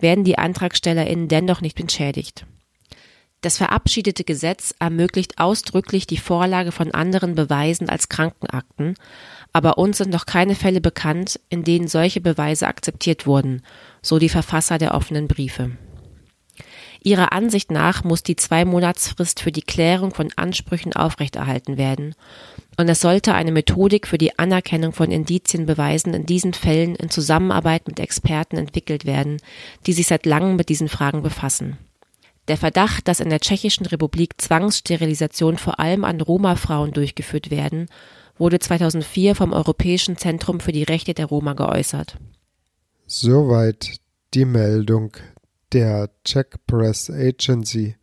[0.00, 2.46] werden die AntragstellerInnen dennoch nicht entschädigt.
[3.42, 8.94] Das verabschiedete Gesetz ermöglicht ausdrücklich die Vorlage von anderen Beweisen als Krankenakten,
[9.52, 13.62] aber uns sind noch keine Fälle bekannt, in denen solche Beweise akzeptiert wurden,
[14.02, 15.72] so die Verfasser der offenen Briefe.
[17.02, 22.14] Ihrer Ansicht nach muss die Zwei-Monatsfrist für die Klärung von Ansprüchen aufrechterhalten werden
[22.76, 27.86] und es sollte eine Methodik für die Anerkennung von Indizienbeweisen in diesen Fällen in Zusammenarbeit
[27.86, 29.38] mit Experten entwickelt werden,
[29.86, 31.78] die sich seit langem mit diesen Fragen befassen.
[32.48, 37.86] Der Verdacht, dass in der Tschechischen Republik Zwangssterilisationen vor allem an Roma-Frauen durchgeführt werden,
[38.38, 42.18] wurde 2004 vom Europäischen Zentrum für die Rechte der Roma geäußert.
[43.06, 43.96] Soweit
[44.34, 45.16] die Meldung
[45.72, 47.96] der Czech Press Agency,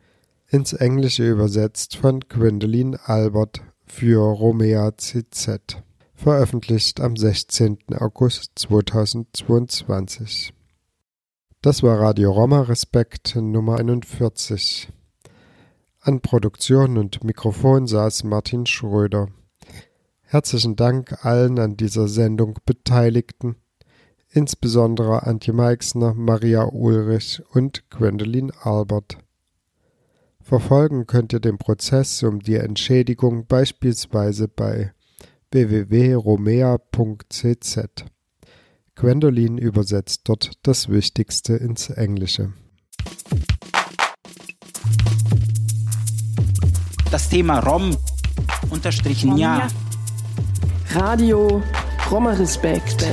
[0.50, 5.82] ins Englische übersetzt von Gwendolyn Albert für Romea CZ,
[6.14, 7.80] veröffentlicht am 16.
[7.98, 10.54] August 2022.
[11.62, 14.92] Das war Radio Roma Respekt Nummer 41.
[16.02, 19.30] An Produktion und Mikrofon saß Martin Schröder.
[20.22, 23.56] Herzlichen Dank allen an dieser Sendung Beteiligten
[24.34, 29.18] insbesondere Antje Meixner, Maria Ulrich und Gwendolyn Albert.
[30.42, 34.94] Verfolgen könnt ihr den Prozess um die Entschädigung beispielsweise bei
[35.52, 37.80] www.romea.cz.
[38.96, 42.54] Gwendolin übersetzt dort das Wichtigste ins Englische.
[47.10, 47.96] Das Thema Rom
[48.70, 49.68] unterstrichen ja.
[50.94, 51.62] Radio
[52.10, 53.06] Roma Respekt.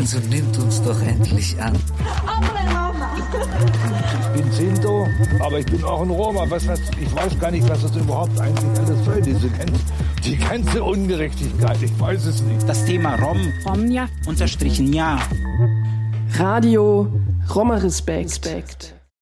[0.00, 1.74] Also nimmt uns doch endlich an.
[4.34, 5.06] Ich bin Sinto,
[5.40, 6.46] aber ich bin auch ein Roma.
[6.48, 9.50] Was hat, ich weiß gar nicht, was das überhaupt eigentlich alles soll, diese
[10.24, 11.82] die ganze Ungerechtigkeit.
[11.82, 12.66] Ich weiß es nicht.
[12.66, 15.18] Das Thema Rom, Romja unterstrichen ja.
[16.38, 17.06] Radio
[17.54, 18.30] Roma Respekt.
[18.30, 18.94] Respekt.